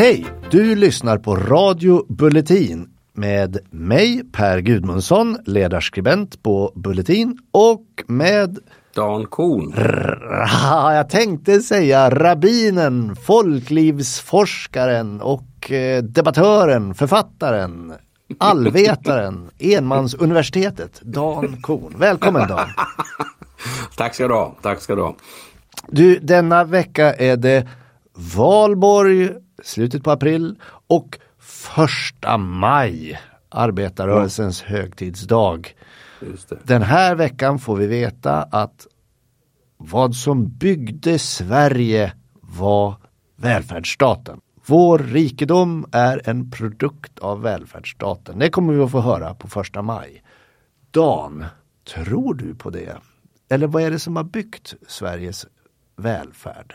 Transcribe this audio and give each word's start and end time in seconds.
Hej! 0.00 0.26
Du 0.50 0.74
lyssnar 0.74 1.18
på 1.18 1.36
Radio 1.36 2.06
Bulletin 2.08 2.88
med 3.12 3.58
mig 3.70 4.22
Per 4.32 4.58
Gudmundsson, 4.58 5.36
ledarskribent 5.44 6.42
på 6.42 6.72
Bulletin 6.74 7.38
och 7.52 7.84
med 8.06 8.58
Dan 8.94 9.26
Korn. 9.26 9.74
Jag 10.94 11.08
tänkte 11.08 11.60
säga 11.60 12.10
rabbinen, 12.10 13.16
folklivsforskaren 13.16 15.20
och 15.20 15.72
eh, 15.72 16.02
debattören, 16.02 16.94
författaren, 16.94 17.92
allvetaren, 18.38 19.50
enmansuniversitetet, 19.58 21.00
Dan 21.02 21.62
Korn. 21.62 21.94
Välkommen 21.98 22.48
Dan! 22.48 22.68
Tack 23.96 24.14
ska 24.14 24.28
du 24.28 24.34
ha, 24.34 24.56
tack 24.62 24.80
ska 24.80 24.94
du 24.94 25.02
ha. 25.02 25.16
Du, 25.88 26.18
denna 26.18 26.64
vecka 26.64 27.14
är 27.14 27.36
det 27.36 27.68
valborg, 28.36 29.30
slutet 29.64 30.04
på 30.04 30.10
april 30.10 30.56
och 30.86 31.18
första 31.38 32.38
maj, 32.38 33.20
arbetarrörelsens 33.48 34.62
högtidsdag. 34.62 35.74
Den 36.62 36.82
här 36.82 37.14
veckan 37.14 37.58
får 37.58 37.76
vi 37.76 37.86
veta 37.86 38.42
att 38.42 38.86
vad 39.76 40.14
som 40.14 40.48
byggde 40.48 41.18
Sverige 41.18 42.12
var 42.40 42.94
välfärdsstaten. 43.36 44.40
Vår 44.66 44.98
rikedom 44.98 45.86
är 45.92 46.28
en 46.28 46.50
produkt 46.50 47.18
av 47.18 47.42
välfärdsstaten. 47.42 48.38
Det 48.38 48.50
kommer 48.50 48.72
vi 48.72 48.82
att 48.82 48.90
få 48.90 49.00
höra 49.00 49.34
på 49.34 49.48
första 49.48 49.82
maj. 49.82 50.22
Dan, 50.90 51.44
tror 51.94 52.34
du 52.34 52.54
på 52.54 52.70
det? 52.70 52.96
Eller 53.48 53.66
vad 53.66 53.82
är 53.82 53.90
det 53.90 53.98
som 53.98 54.16
har 54.16 54.24
byggt 54.24 54.74
Sveriges 54.88 55.46
välfärd? 55.96 56.74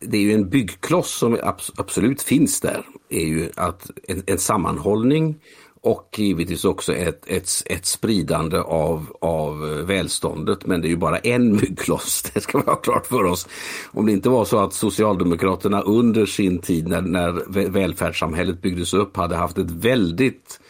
Det 0.00 0.16
är 0.16 0.22
ju 0.22 0.32
en 0.32 0.48
byggkloss 0.48 1.10
som 1.10 1.38
absolut 1.76 2.22
finns 2.22 2.60
där. 2.60 2.84
är 3.08 3.26
ju 3.26 3.50
att 3.56 3.90
en, 4.08 4.22
en 4.26 4.38
sammanhållning 4.38 5.40
och 5.80 6.14
givetvis 6.18 6.64
också 6.64 6.94
ett, 6.94 7.22
ett, 7.26 7.48
ett 7.66 7.86
spridande 7.86 8.58
av, 8.58 9.06
av 9.20 9.64
eh, 9.64 9.84
välståndet. 9.84 10.66
Men 10.66 10.80
det 10.80 10.88
är 10.88 10.90
ju 10.90 10.96
bara 10.96 11.18
en 11.18 11.56
byggkloss, 11.56 12.22
det 12.34 12.40
ska 12.40 12.58
vi 12.58 12.64
ha 12.64 12.76
klart 12.76 13.06
för 13.06 13.24
oss. 13.24 13.48
Om 13.92 14.06
det 14.06 14.12
inte 14.12 14.28
var 14.28 14.44
så 14.44 14.58
att 14.58 14.72
Socialdemokraterna 14.72 15.80
under 15.80 16.26
sin 16.26 16.58
tid 16.58 16.88
när, 16.88 17.02
när 17.02 17.32
välfärdssamhället 17.68 18.62
byggdes 18.62 18.94
upp 18.94 19.16
hade 19.16 19.36
haft 19.36 19.58
ett 19.58 19.70
väldigt 19.70 20.60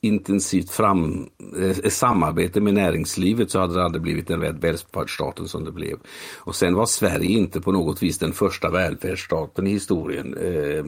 intensivt 0.00 0.70
fram, 0.70 1.28
eh, 1.60 1.90
samarbete 1.90 2.60
med 2.60 2.74
näringslivet 2.74 3.50
så 3.50 3.58
hade 3.58 3.74
det 3.74 3.84
aldrig 3.84 4.02
blivit 4.02 4.28
den 4.28 4.40
välfärdsstaten 4.40 5.48
som 5.48 5.64
det 5.64 5.72
blev. 5.72 5.96
Och 6.36 6.54
sen 6.54 6.74
var 6.74 6.86
Sverige 6.86 7.38
inte 7.38 7.60
på 7.60 7.72
något 7.72 8.02
vis 8.02 8.18
den 8.18 8.32
första 8.32 8.70
välfärdsstaten 8.70 9.66
i 9.66 9.70
historien. 9.70 10.36
Eh, 10.36 10.84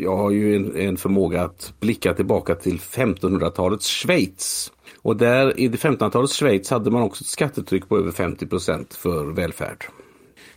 jag 0.00 0.16
har 0.16 0.30
ju 0.30 0.56
en, 0.56 0.76
en 0.76 0.96
förmåga 0.96 1.42
att 1.42 1.72
blicka 1.80 2.14
tillbaka 2.14 2.54
till 2.54 2.78
1500-talets 2.78 3.86
Schweiz. 3.86 4.72
Och 5.02 5.16
där 5.16 5.60
i 5.60 5.68
1500-talets 5.68 6.34
Schweiz 6.34 6.70
hade 6.70 6.90
man 6.90 7.02
också 7.02 7.22
ett 7.22 7.28
skattetryck 7.28 7.88
på 7.88 7.98
över 7.98 8.10
50% 8.10 8.96
för 8.96 9.24
välfärd 9.24 9.86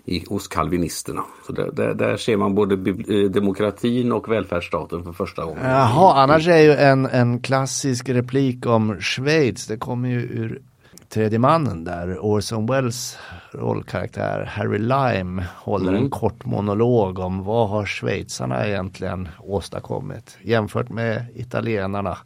i, 0.06 0.26
hos 0.30 0.48
kalvinisterna. 0.48 1.24
Så 1.48 1.54
där, 1.54 1.72
där, 1.74 1.94
där, 1.94 2.18
ser 2.18 2.38
man 2.38 2.56
både 2.56 2.76
eh, 2.76 3.30
demokratin 3.30 4.12
och 4.12 4.32
välfärdsstaten 4.32 5.04
för 5.04 5.12
första 5.12 5.46
gången. 5.46 5.64
Jaha, 5.64 6.24
annars 6.24 6.48
är 6.48 6.62
ju 6.62 6.74
en, 6.74 7.06
en 7.06 7.40
klassisk 7.40 8.10
replik 8.10 8.66
om 8.66 9.02
Schweiz, 9.02 9.68
det 9.68 9.78
kommer 9.78 10.10
ju 10.10 10.20
ur 10.20 10.62
tredje 11.10 11.40
mannen 11.40 11.84
där, 11.84 12.18
Orson 12.20 12.66
Welles 12.66 13.18
rollkaraktär 13.52 14.46
Harry 14.46 14.80
Lime 14.80 15.46
håller 15.56 15.90
mm. 15.90 16.04
en 16.04 16.10
kort 16.10 16.46
monolog 16.46 17.20
om 17.20 17.44
vad 17.44 17.70
har 17.70 17.86
schweizarna 17.86 18.68
egentligen 18.68 19.30
åstadkommit 19.40 20.38
jämfört 20.42 20.90
med 20.90 21.26
italienarna. 21.36 22.18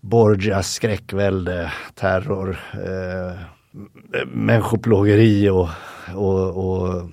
Borgias 0.00 0.72
skräckvälde, 0.72 1.72
terror, 1.94 2.58
eh, 2.72 3.40
människoplågeri 4.26 5.48
och, 5.48 5.68
och, 6.14 6.56
och 6.56 7.10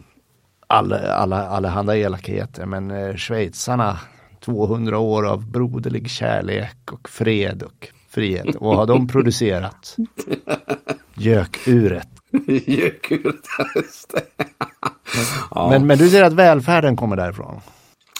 alla, 0.67 1.13
alla, 1.13 1.47
allehanda 1.47 1.97
elakheter. 1.97 2.65
Men 2.65 2.91
eh, 2.91 3.15
schweizarna, 3.15 3.99
200 4.39 4.97
år 4.97 5.27
av 5.27 5.51
broderlig 5.51 6.09
kärlek 6.09 6.91
och 6.91 7.09
fred 7.09 7.63
och 7.63 7.87
frihet. 8.09 8.55
Vad 8.59 8.77
har 8.77 8.85
de 8.85 9.07
producerat? 9.07 9.95
Gökuret. 11.13 12.07
Gökuret, 12.47 13.35
just 13.75 14.13
det. 14.13 14.45
ja. 15.51 15.69
men, 15.69 15.87
men 15.87 15.97
du 15.97 16.09
säger 16.09 16.23
att 16.23 16.33
välfärden 16.33 16.95
kommer 16.95 17.15
därifrån? 17.15 17.61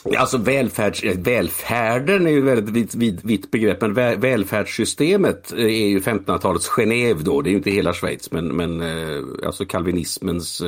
Alltså 0.03 0.37
välfärds, 0.37 1.03
eh, 1.03 1.17
välfärden 1.17 2.27
är 2.27 2.31
ju 2.31 2.37
ett 2.37 2.43
väldigt 2.43 2.75
vitt, 2.75 2.95
vitt, 2.95 3.23
vitt 3.23 3.51
begrepp, 3.51 3.81
men 3.81 3.93
välfärdssystemet 4.19 5.53
eh, 5.53 5.59
är 5.59 5.87
ju 5.87 5.99
1500-talets 5.99 6.69
Genève 6.69 7.23
då, 7.23 7.41
det 7.41 7.49
är 7.49 7.51
ju 7.51 7.57
inte 7.57 7.71
hela 7.71 7.93
Schweiz, 7.93 8.31
men, 8.31 8.47
men 8.47 8.81
eh, 8.81 9.23
alltså 9.45 9.65
kalvinismens 9.65 10.63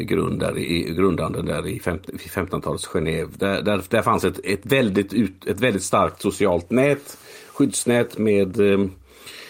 grundar 0.00 0.58
i, 0.58 0.94
grundande 0.94 1.42
där 1.42 1.66
i 1.66 1.78
1500-talets 1.78 2.86
Genève. 2.86 3.28
Där, 3.36 3.62
där, 3.62 3.82
där 3.88 4.02
fanns 4.02 4.24
ett, 4.24 4.40
ett, 4.44 4.66
väldigt 4.66 5.12
ut, 5.12 5.46
ett 5.46 5.60
väldigt 5.60 5.82
starkt 5.82 6.22
socialt 6.22 6.70
nät, 6.70 7.18
skyddsnät 7.52 8.18
med 8.18 8.58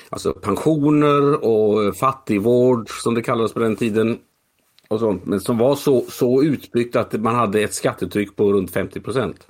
alltså 0.08 0.32
pensioner 0.32 1.44
och 1.44 1.96
fattigvård 1.96 2.90
som 3.02 3.14
det 3.14 3.22
kallades 3.22 3.52
på 3.52 3.60
den 3.60 3.76
tiden 3.76 4.18
och 4.90 5.00
sånt, 5.00 5.26
men 5.26 5.40
som 5.40 5.58
var 5.58 5.76
så, 5.76 6.04
så 6.08 6.42
utbyggt 6.42 6.96
att 6.96 7.12
man 7.12 7.34
hade 7.34 7.60
ett 7.60 7.74
skattetryck 7.74 8.36
på 8.36 8.52
runt 8.52 8.70
50 8.70 9.00
procent. 9.00 9.46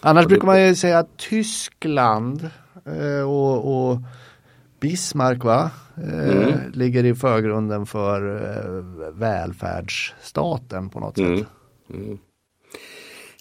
Annars 0.00 0.26
brukar 0.26 0.46
man 0.46 0.66
ju 0.66 0.74
säga 0.74 0.98
att 0.98 1.16
Tyskland 1.16 2.50
eh, 2.84 3.30
och, 3.30 3.90
och 3.90 3.98
Bismarck 4.80 5.44
va? 5.44 5.70
Eh, 5.96 6.36
mm. 6.36 6.72
ligger 6.72 7.04
i 7.04 7.14
förgrunden 7.14 7.86
för 7.86 8.36
eh, 8.36 9.10
välfärdsstaten 9.14 10.88
på 10.88 11.00
något 11.00 11.18
mm. 11.18 11.38
sätt. 11.38 11.46
Mm. 11.94 12.18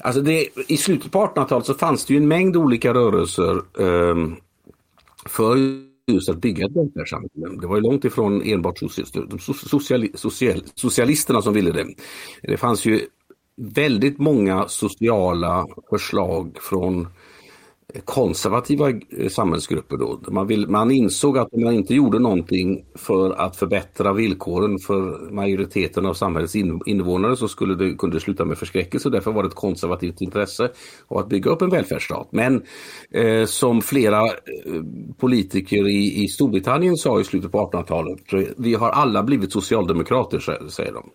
Alltså 0.04 0.22
det, 0.22 0.48
I 0.68 0.78
slutet 0.78 1.12
på 1.12 1.26
1800-talet 1.26 1.66
så 1.66 1.74
fanns 1.74 2.06
det 2.06 2.14
ju 2.14 2.18
en 2.18 2.28
mängd 2.28 2.58
olika 2.58 2.94
rörelser 2.94 3.56
eh, 3.80 4.16
för 5.26 5.58
just 6.14 6.30
att 6.30 6.42
bygga 6.42 6.66
ett 6.66 6.76
välfärdssamhälle. 6.76 7.62
Det 7.62 7.68
var 7.68 7.76
ju 7.76 7.82
långt 7.82 8.06
ifrån 8.06 8.42
enbart 8.42 8.80
sociali 9.40 10.12
social 10.16 10.64
socialisterna 10.76 11.42
som 11.42 11.54
ville 11.54 11.72
det. 11.72 11.86
Det 12.44 12.58
fanns 12.58 12.86
ju 12.86 13.02
väldigt 13.58 14.18
många 14.18 14.68
sociala 14.68 15.68
förslag 15.90 16.58
från 16.62 17.08
konservativa 18.06 18.90
eh, 18.90 19.30
samhällsgrupper. 19.30 19.98
Då. 19.98 20.20
Man, 20.28 20.48
vill, 20.48 20.68
man 20.68 20.92
insåg 20.92 21.38
att 21.38 21.54
om 21.54 21.64
man 21.64 21.74
inte 21.74 21.96
gjorde 21.96 22.20
någonting 22.20 22.86
för 22.96 23.32
att 23.32 23.56
förbättra 23.56 24.14
villkoren 24.14 24.80
för 24.80 25.32
majoriteten 25.32 26.06
av 26.06 26.14
samhällets 26.14 26.56
invånare 26.86 27.36
så 27.36 27.48
skulle 27.48 27.76
det 27.76 27.98
kunde 27.98 28.20
sluta 28.20 28.46
med 28.46 28.58
förskräckelse. 28.58 29.10
Därför 29.10 29.32
var 29.32 29.44
det 29.44 29.50
ett 29.50 29.56
konservativt 29.56 30.22
intresse 30.22 30.70
av 31.08 31.18
att 31.18 31.30
bygga 31.30 31.52
upp 31.52 31.62
en 31.62 31.70
välfärdsstat. 31.70 32.28
Men 32.32 32.64
eh, 33.12 33.46
som 33.46 33.82
flera 33.82 34.26
eh, 34.26 34.32
politiker 35.18 35.88
i, 35.88 36.24
i 36.24 36.28
Storbritannien 36.28 36.98
sa 36.98 37.20
i 37.20 37.24
slutet 37.24 37.52
på 37.52 37.70
1800-talet, 37.72 38.54
vi 38.58 38.74
har 38.74 38.90
alla 38.90 39.24
blivit 39.24 39.52
socialdemokrater, 39.52 40.68
säger 40.70 40.94
de. 40.94 41.10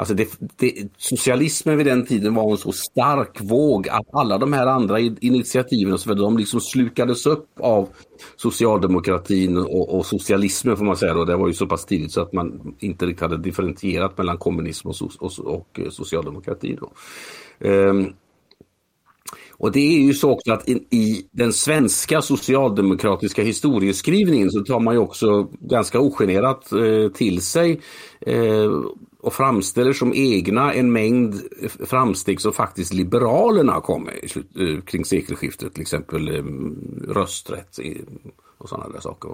Alltså 0.00 0.14
det, 0.14 0.28
det, 0.56 0.72
socialismen 0.96 1.76
vid 1.76 1.86
den 1.86 2.06
tiden 2.06 2.34
var 2.34 2.50
en 2.50 2.56
så 2.56 2.72
stark 2.72 3.40
våg 3.40 3.88
att 3.88 4.06
alla 4.12 4.38
de 4.38 4.52
här 4.52 4.66
andra 4.66 5.00
initiativen 5.00 5.92
och 5.92 6.00
så 6.00 6.08
vidare, 6.08 6.24
de 6.24 6.38
liksom 6.38 6.60
slukades 6.60 7.26
upp 7.26 7.48
av 7.60 7.88
socialdemokratin 8.36 9.58
och, 9.58 9.98
och, 9.98 10.06
socialismen 10.06 10.76
får 10.76 10.84
man 10.84 10.96
säga. 10.96 11.14
Då. 11.14 11.24
Det 11.24 11.36
var 11.36 11.48
ju 11.48 11.54
så 11.54 11.66
pass 11.66 11.86
tidigt 11.86 12.12
så 12.12 12.20
att 12.20 12.32
man 12.32 12.74
inte 12.78 13.06
riktigt 13.06 13.20
hade 13.20 13.38
differentierat 13.38 14.18
mellan 14.18 14.38
kommunism 14.38 14.88
och, 14.88 14.94
och, 15.18 15.38
och 15.38 15.80
eh, 15.80 15.90
socialdemokrati. 15.90 16.78
Då. 16.80 16.90
Um, 17.68 18.12
och 19.52 19.72
det 19.72 19.80
är 19.80 20.00
ju 20.00 20.14
så 20.14 20.30
också 20.30 20.52
att 20.52 20.68
i, 20.68 20.72
i, 20.90 21.26
den 21.30 21.52
svenska 21.52 22.22
socialdemokratiska 22.22 23.42
historieskrivningen 23.42 24.50
så 24.50 24.60
tar 24.60 24.80
man 24.80 24.94
ju 24.94 25.00
också 25.00 25.48
ganska 25.60 26.00
ogenerat 26.00 26.72
eh, 26.72 27.12
till 27.12 27.42
sig 27.42 27.80
eh, 28.20 28.70
och 29.20 29.32
framställer 29.32 29.92
som 29.92 30.12
egna 30.14 30.72
en 30.74 30.92
mängd 30.92 31.34
framsteg 31.86 32.40
som 32.40 32.52
faktiskt 32.52 32.92
Liberalerna 32.92 33.80
kom 33.80 34.04
med 34.04 34.14
eh, 34.68 34.80
kring 34.80 35.04
sekelskiftet, 35.04 35.74
till 35.74 35.82
exempel 35.82 36.28
eh, 36.28 36.44
rösträtt 37.14 37.78
och 38.58 38.68
sådana 38.68 38.88
där 38.88 39.00
saker. 39.00 39.30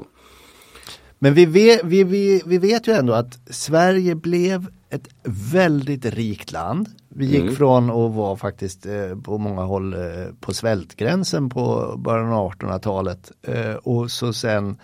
Men 1.19 1.35
vi 1.35 1.47
vet, 1.47 1.85
vi, 1.85 2.05
vi, 2.05 2.43
vi 2.47 2.59
vet 2.59 2.89
ju 2.89 2.93
ändå 2.93 3.13
att 3.13 3.39
Sverige 3.51 4.15
blev 4.15 4.67
ett 4.91 5.09
väldigt 5.53 6.05
rikt 6.05 6.53
land. 6.53 6.89
Vi 7.09 7.27
gick 7.27 7.43
mm. 7.43 7.55
från 7.55 7.91
att 7.91 8.15
vara 8.15 8.37
faktiskt 8.37 8.87
eh, 8.87 9.19
på 9.25 9.39
många 9.39 9.63
håll 9.63 9.95
eh, 9.95 10.01
på 10.41 10.55
svältgränsen 10.55 11.51
på 11.51 11.95
början 11.99 12.33
av 12.33 12.53
1800-talet 12.53 13.33
eh, 13.43 13.75
och 13.75 14.11
så 14.11 14.33
sen 14.33 14.79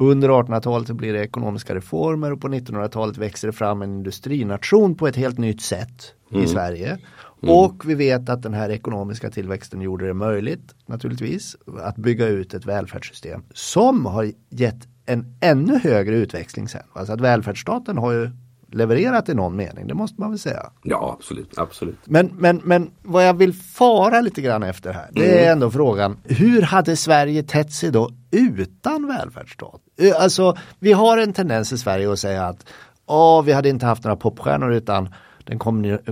under 0.00 0.28
1800-talet 0.28 0.90
blir 0.90 1.12
det 1.12 1.20
ekonomiska 1.20 1.74
reformer 1.74 2.32
och 2.32 2.40
på 2.40 2.48
1900-talet 2.48 3.18
växer 3.18 3.48
det 3.48 3.52
fram 3.52 3.82
en 3.82 3.94
industrination 3.94 4.94
på 4.94 5.08
ett 5.08 5.16
helt 5.16 5.38
nytt 5.38 5.62
sätt 5.62 6.14
mm. 6.30 6.44
i 6.44 6.46
Sverige. 6.46 6.98
Mm. 7.42 7.54
Och 7.54 7.82
vi 7.86 7.94
vet 7.94 8.28
att 8.28 8.42
den 8.42 8.54
här 8.54 8.70
ekonomiska 8.70 9.30
tillväxten 9.30 9.80
gjorde 9.80 10.06
det 10.06 10.14
möjligt 10.14 10.74
naturligtvis 10.86 11.56
att 11.80 11.96
bygga 11.96 12.26
ut 12.26 12.54
ett 12.54 12.66
välfärdssystem 12.66 13.42
som 13.54 14.06
har 14.06 14.32
gett 14.50 14.88
en 15.06 15.36
ännu 15.40 15.78
högre 15.78 16.16
utväxling 16.16 16.68
sen. 16.68 16.82
Alltså 16.92 17.12
att 17.12 17.20
välfärdsstaten 17.20 17.98
har 17.98 18.12
ju 18.12 18.30
levererat 18.72 19.28
i 19.28 19.34
någon 19.34 19.56
mening, 19.56 19.86
det 19.86 19.94
måste 19.94 20.20
man 20.20 20.30
väl 20.30 20.38
säga. 20.38 20.70
Ja, 20.82 21.16
absolut. 21.18 21.58
absolut. 21.58 21.98
Men, 22.04 22.26
men, 22.38 22.60
men 22.64 22.90
vad 23.02 23.26
jag 23.26 23.34
vill 23.34 23.54
fara 23.54 24.20
lite 24.20 24.40
grann 24.40 24.62
efter 24.62 24.92
här, 24.92 25.08
det 25.12 25.38
är 25.38 25.42
mm. 25.42 25.52
ändå 25.52 25.70
frågan, 25.70 26.16
hur 26.24 26.62
hade 26.62 26.96
Sverige 26.96 27.42
tätt 27.42 27.72
sig 27.72 27.90
då 27.90 28.10
utan 28.30 29.06
välfärdsstat? 29.06 29.80
Eh, 30.00 30.14
alltså, 30.18 30.56
vi 30.78 30.92
har 30.92 31.18
en 31.18 31.32
tendens 31.32 31.72
i 31.72 31.78
Sverige 31.78 32.12
att 32.12 32.18
säga 32.18 32.46
att 32.46 32.66
oh, 33.06 33.42
vi 33.42 33.52
hade 33.52 33.68
inte 33.68 33.86
haft 33.86 34.04
några 34.04 34.16
popstjärnor 34.16 34.72
utan 34.72 35.08
den 35.44 35.58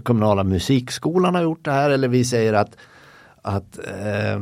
kommunala 0.02 0.44
musikskolan 0.44 1.35
har 1.35 1.43
gjort 1.43 1.64
det 1.64 1.70
här 1.70 1.90
eller 1.90 2.08
vi 2.08 2.25
säger 2.25 2.52
att, 2.52 2.76
att, 3.43 3.79
eh, 3.79 4.40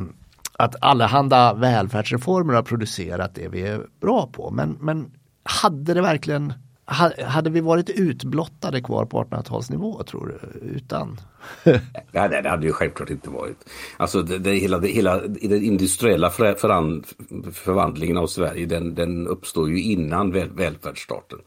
att 0.58 0.76
allehanda 0.80 1.54
välfärdsreformer 1.54 2.54
har 2.54 2.62
producerat 2.62 3.34
det 3.34 3.48
vi 3.48 3.62
är 3.62 3.80
bra 4.00 4.28
på. 4.32 4.50
Men, 4.50 4.78
men 4.80 5.10
hade 5.42 5.94
det 5.94 6.02
verkligen 6.02 6.52
hade 6.86 7.50
vi 7.50 7.60
varit 7.60 7.90
utblottade 7.90 8.80
kvar 8.80 9.04
på 9.04 9.24
1800-talsnivå 9.24 10.04
tror 10.04 10.26
du? 10.26 10.58
Utan? 10.76 11.20
ja, 12.12 12.28
det 12.28 12.48
hade 12.48 12.66
ju 12.66 12.72
självklart 12.72 13.10
inte 13.10 13.30
varit. 13.30 13.56
Alltså 13.96 14.22
det, 14.22 14.38
det, 14.38 14.54
hela, 14.54 14.78
det, 14.78 14.88
hela 14.88 15.20
den 15.26 15.62
industriella 15.62 16.30
föran, 16.30 17.04
förvandlingen 17.52 18.16
av 18.16 18.26
Sverige 18.26 18.66
den, 18.66 18.94
den 18.94 19.26
uppstår 19.28 19.70
ju 19.70 19.82
innan 19.82 20.32
väl, 20.32 20.50
välfärdsstaten. 20.50 21.38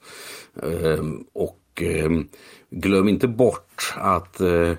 Ehm, 0.63 1.23
och 1.33 1.81
ehm, 1.81 2.27
glöm 2.69 3.07
inte 3.07 3.27
bort 3.27 3.93
att 3.97 4.41
eh, 4.41 4.71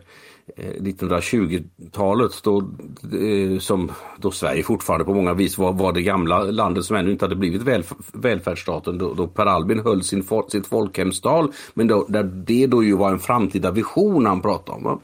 Eh, 0.57 0.83
1920-talet 0.83 2.33
då, 2.43 2.59
eh, 2.59 3.59
som 3.59 3.91
då 4.19 4.31
Sverige 4.31 4.63
fortfarande 4.63 5.05
på 5.05 5.15
många 5.15 5.35
vis 5.35 5.59
var, 5.59 5.73
var 5.73 5.93
det 5.93 6.03
gamla 6.03 6.43
landet 6.43 6.85
som 6.85 6.97
ännu 6.97 7.11
inte 7.11 7.25
hade 7.25 7.37
blivit 7.37 7.63
väl, 7.63 7.85
välfärdsstaten 8.13 8.99
då, 8.99 9.15
då 9.15 9.27
Per 9.27 9.47
Albin 9.47 9.81
höll 9.81 10.03
sin, 10.03 10.25
sitt 10.49 10.67
folkhemstal 10.67 11.53
men 11.75 11.87
då, 11.87 12.07
där 12.09 12.23
det 12.23 12.67
då 12.67 12.85
ju 12.85 12.97
var 12.97 13.13
en 13.13 13.19
framtida 13.19 13.71
vision 13.71 14.27
han 14.27 14.43
pratade 14.43 14.79
om. 14.79 14.85
Va? 14.85 15.01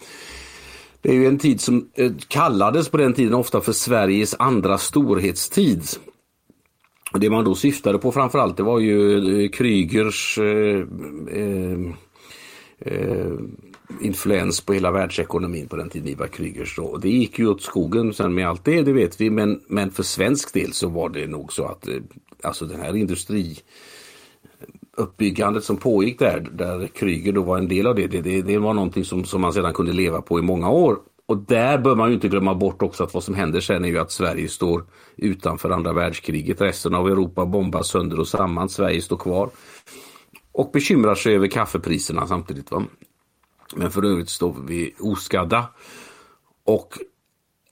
Det 1.03 1.11
är 1.11 1.15
ju 1.15 1.27
en 1.27 1.39
tid 1.39 1.61
som 1.61 1.89
eh, 1.95 2.13
kallades 2.29 2.89
på 2.89 2.97
den 2.97 3.13
tiden 3.13 3.35
ofta 3.35 3.61
för 3.61 3.73
Sveriges 3.73 4.35
andra 4.39 4.79
storhetstid. 4.79 5.83
Det 7.15 7.31
man 7.31 7.45
då 7.45 7.55
syftade 7.55 7.99
på 7.99 8.13
framförallt 8.13 8.57
det 8.57 8.63
var 8.63 8.79
ju 8.79 9.49
Krygers 9.49 10.39
eh, 10.39 10.87
eh, 11.29 11.79
eh, 12.79 13.33
influens 14.01 14.61
på 14.61 14.73
hela 14.73 14.91
världsekonomin 14.91 15.69
på 15.69 15.77
den 15.77 15.91
tiden 15.91 16.09
Ivar 16.09 16.27
Krygers. 16.27 16.79
Och 16.79 17.01
det 17.01 17.11
gick 17.11 17.39
ju 17.39 17.49
åt 17.49 17.63
skogen 17.63 18.15
sen 18.15 18.35
med 18.35 18.49
allt 18.49 18.65
det, 18.65 18.83
det 18.83 18.93
vet 18.93 19.21
vi. 19.21 19.31
Men, 19.31 19.61
men 19.69 19.91
för 19.91 20.03
svensk 20.03 20.55
del 20.55 20.73
så 20.73 20.89
var 20.89 21.09
det 21.09 21.27
nog 21.27 21.53
så 21.53 21.65
att 21.65 21.89
eh, 21.89 21.95
alltså 22.43 22.65
den 22.65 22.81
här 22.81 22.97
industri 22.97 23.59
eh, 24.61 24.67
uppbyggandet 24.97 25.65
som 25.65 25.77
pågick 25.77 26.19
där, 26.19 26.49
där 26.53 26.87
Kryger 26.87 27.33
då 27.33 27.43
var 27.43 27.59
en 27.59 27.69
del 27.69 27.87
av 27.87 27.95
det, 27.95 28.07
det, 28.07 28.21
det, 28.21 28.43
det 28.43 28.59
var 28.59 28.75
någonting 28.75 29.05
som, 29.05 29.25
som 29.25 29.41
man 29.41 29.53
sedan 29.53 29.75
kunde 29.75 29.93
leva 29.93 30.23
på 30.23 30.39
i 30.39 30.43
många 30.43 30.71
år. 30.71 30.99
Och 31.29 31.37
där 31.37 31.79
bör 31.79 31.95
man 31.95 32.09
ju 32.09 32.15
inte 32.15 32.29
glömma 32.29 32.55
bort 32.55 32.83
också 32.83 33.05
att 33.05 33.15
vad 33.15 33.25
som 33.25 33.35
händer 33.35 33.61
sen 33.61 33.85
är 33.85 33.89
ju 33.89 33.99
att 33.99 34.13
Sverige 34.13 34.49
står 34.49 34.85
utanför 35.17 35.71
andra 35.71 35.93
världskriget. 35.93 36.61
Resten 36.61 36.95
av 36.95 37.09
Europa 37.09 37.47
bombas 37.47 37.89
sönder 37.89 38.21
och 38.21 38.29
samman. 38.29 38.69
Sverige 38.69 39.03
står 39.03 39.17
kvar. 39.17 39.51
Och 40.53 40.71
bekymrar 40.73 41.15
sig 41.15 41.35
över 41.35 41.49
kaffepriserna 41.49 42.27
samtidigt. 42.27 42.71
Va? 42.71 42.85
Men 43.75 43.91
för 43.91 44.05
övrigt 44.05 44.29
står 44.29 44.57
vi 44.67 44.95
oskadda. 45.01 45.69
Och 46.65 46.99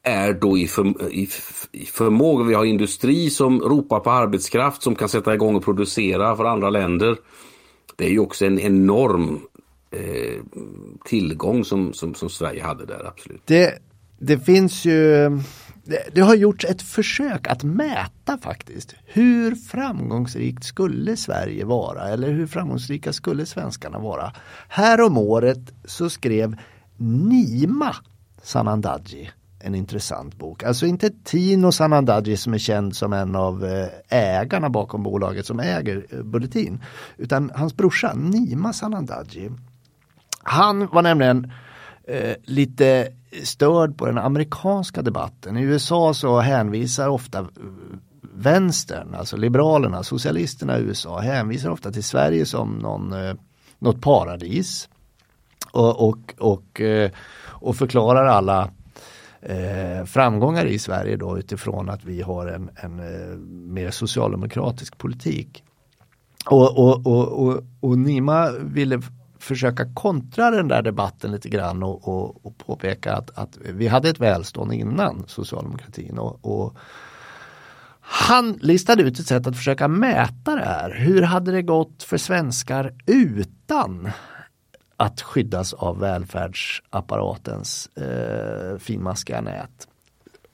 är 0.02 0.32
då 0.32 0.58
i, 0.58 0.66
för, 0.66 1.12
i, 1.12 1.28
i 1.72 1.86
förmåga. 1.86 2.44
Vi 2.44 2.54
har 2.54 2.64
industri 2.64 3.30
som 3.30 3.60
ropar 3.60 4.00
på 4.00 4.10
arbetskraft 4.10 4.82
som 4.82 4.94
kan 4.94 5.08
sätta 5.08 5.34
igång 5.34 5.56
och 5.56 5.64
producera 5.64 6.36
för 6.36 6.44
andra 6.44 6.70
länder. 6.70 7.16
Det 7.96 8.04
är 8.04 8.10
ju 8.10 8.18
också 8.18 8.46
en 8.46 8.58
enorm 8.58 9.40
eh, 9.90 10.42
tillgång 11.04 11.64
som, 11.64 11.92
som, 11.92 12.14
som, 12.14 12.30
Sverige 12.30 12.62
hade 12.62 12.86
där, 12.86 13.06
absolut. 13.06 13.42
Det, 13.44 13.78
det 14.18 14.38
finns 14.38 14.84
ju 14.84 15.30
det, 16.12 16.20
har 16.20 16.34
gjorts 16.34 16.64
ett 16.64 16.82
försök 16.82 17.46
att 17.46 17.62
mäta 17.62 18.38
faktiskt. 18.38 18.94
Hur 19.04 19.54
framgångsrikt 19.54 20.64
skulle 20.64 21.16
Sverige 21.16 21.64
vara 21.64 22.08
eller 22.08 22.32
hur 22.32 22.46
framgångsrika 22.46 23.12
skulle 23.12 23.46
svenskarna 23.46 23.98
vara? 23.98 24.32
Här 24.68 25.00
om 25.00 25.18
året 25.18 25.74
så 25.84 26.10
skrev 26.10 26.56
Nima 26.96 27.96
Sanandaji 28.42 29.30
en 29.64 29.74
intressant 29.74 30.38
bok. 30.38 30.62
Alltså 30.62 30.86
inte 30.86 31.10
Tino 31.24 31.72
Sanandaji 31.72 32.36
som 32.36 32.54
är 32.54 32.58
känd 32.58 32.96
som 32.96 33.12
en 33.12 33.36
av 33.36 33.64
eh, 33.64 33.88
ägarna 34.08 34.70
bakom 34.70 35.02
bolaget 35.02 35.46
som 35.46 35.60
äger 35.60 36.06
eh, 36.10 36.22
Bulletin. 36.22 36.82
Utan 37.16 37.50
hans 37.54 37.76
brorsa 37.76 38.14
Nima 38.14 38.72
Sanandaji. 38.72 39.50
Han 40.42 40.86
var 40.86 41.02
nämligen 41.02 41.52
eh, 42.08 42.34
lite 42.42 43.12
störd 43.42 43.98
på 43.98 44.06
den 44.06 44.18
amerikanska 44.18 45.02
debatten. 45.02 45.56
I 45.56 45.62
USA 45.62 46.14
så 46.14 46.40
hänvisar 46.40 47.08
ofta 47.08 47.38
eh, 47.38 47.46
vänstern, 48.34 49.14
alltså 49.14 49.36
liberalerna, 49.36 50.02
socialisterna 50.02 50.78
i 50.78 50.82
USA 50.82 51.18
hänvisar 51.18 51.70
ofta 51.70 51.92
till 51.92 52.04
Sverige 52.04 52.46
som 52.46 52.70
någon, 52.70 53.12
eh, 53.12 53.34
något 53.78 54.00
paradis. 54.00 54.88
Och, 55.72 56.08
och, 56.08 56.34
och, 56.38 56.80
eh, 56.80 57.10
och 57.46 57.76
förklarar 57.76 58.24
alla 58.26 58.70
eh, 59.40 60.04
framgångar 60.04 60.64
i 60.64 60.78
Sverige 60.78 61.16
då 61.16 61.38
utifrån 61.38 61.90
att 61.90 62.04
vi 62.04 62.22
har 62.22 62.46
en, 62.46 62.70
en 62.76 63.00
eh, 63.00 63.36
mer 63.72 63.90
socialdemokratisk 63.90 64.98
politik. 64.98 65.64
Och, 66.46 66.78
och, 66.78 67.06
och, 67.06 67.46
och, 67.46 67.64
och 67.80 67.98
Nima 67.98 68.50
ville 68.50 69.00
försöka 69.44 69.94
kontra 69.94 70.50
den 70.50 70.68
där 70.68 70.82
debatten 70.82 71.32
lite 71.32 71.48
grann 71.48 71.82
och, 71.82 72.08
och, 72.08 72.46
och 72.46 72.58
påpeka 72.58 73.14
att, 73.14 73.38
att, 73.38 73.58
vi 73.60 73.88
hade 73.88 74.08
ett 74.08 74.20
välstånd 74.20 74.72
innan 74.72 75.24
socialdemokratin. 75.26 76.18
Och, 76.18 76.38
och, 76.42 76.76
han 78.06 78.52
listade 78.52 79.02
ut 79.02 79.18
ett 79.18 79.26
sätt 79.26 79.46
att 79.46 79.56
försöka 79.56 79.88
mäta 79.88 80.54
det 80.54 80.64
här. 80.64 80.90
Hur 80.90 81.22
hade 81.22 81.52
det 81.52 81.62
gått 81.62 82.02
för 82.02 82.16
svenskar 82.16 82.94
utan 83.06 84.10
att 84.96 85.20
skyddas 85.20 85.72
av 85.72 85.98
välfärdsapparatens 85.98 87.86
eh, 87.96 88.78
finmaskiga 88.78 89.40
nät? 89.40 89.88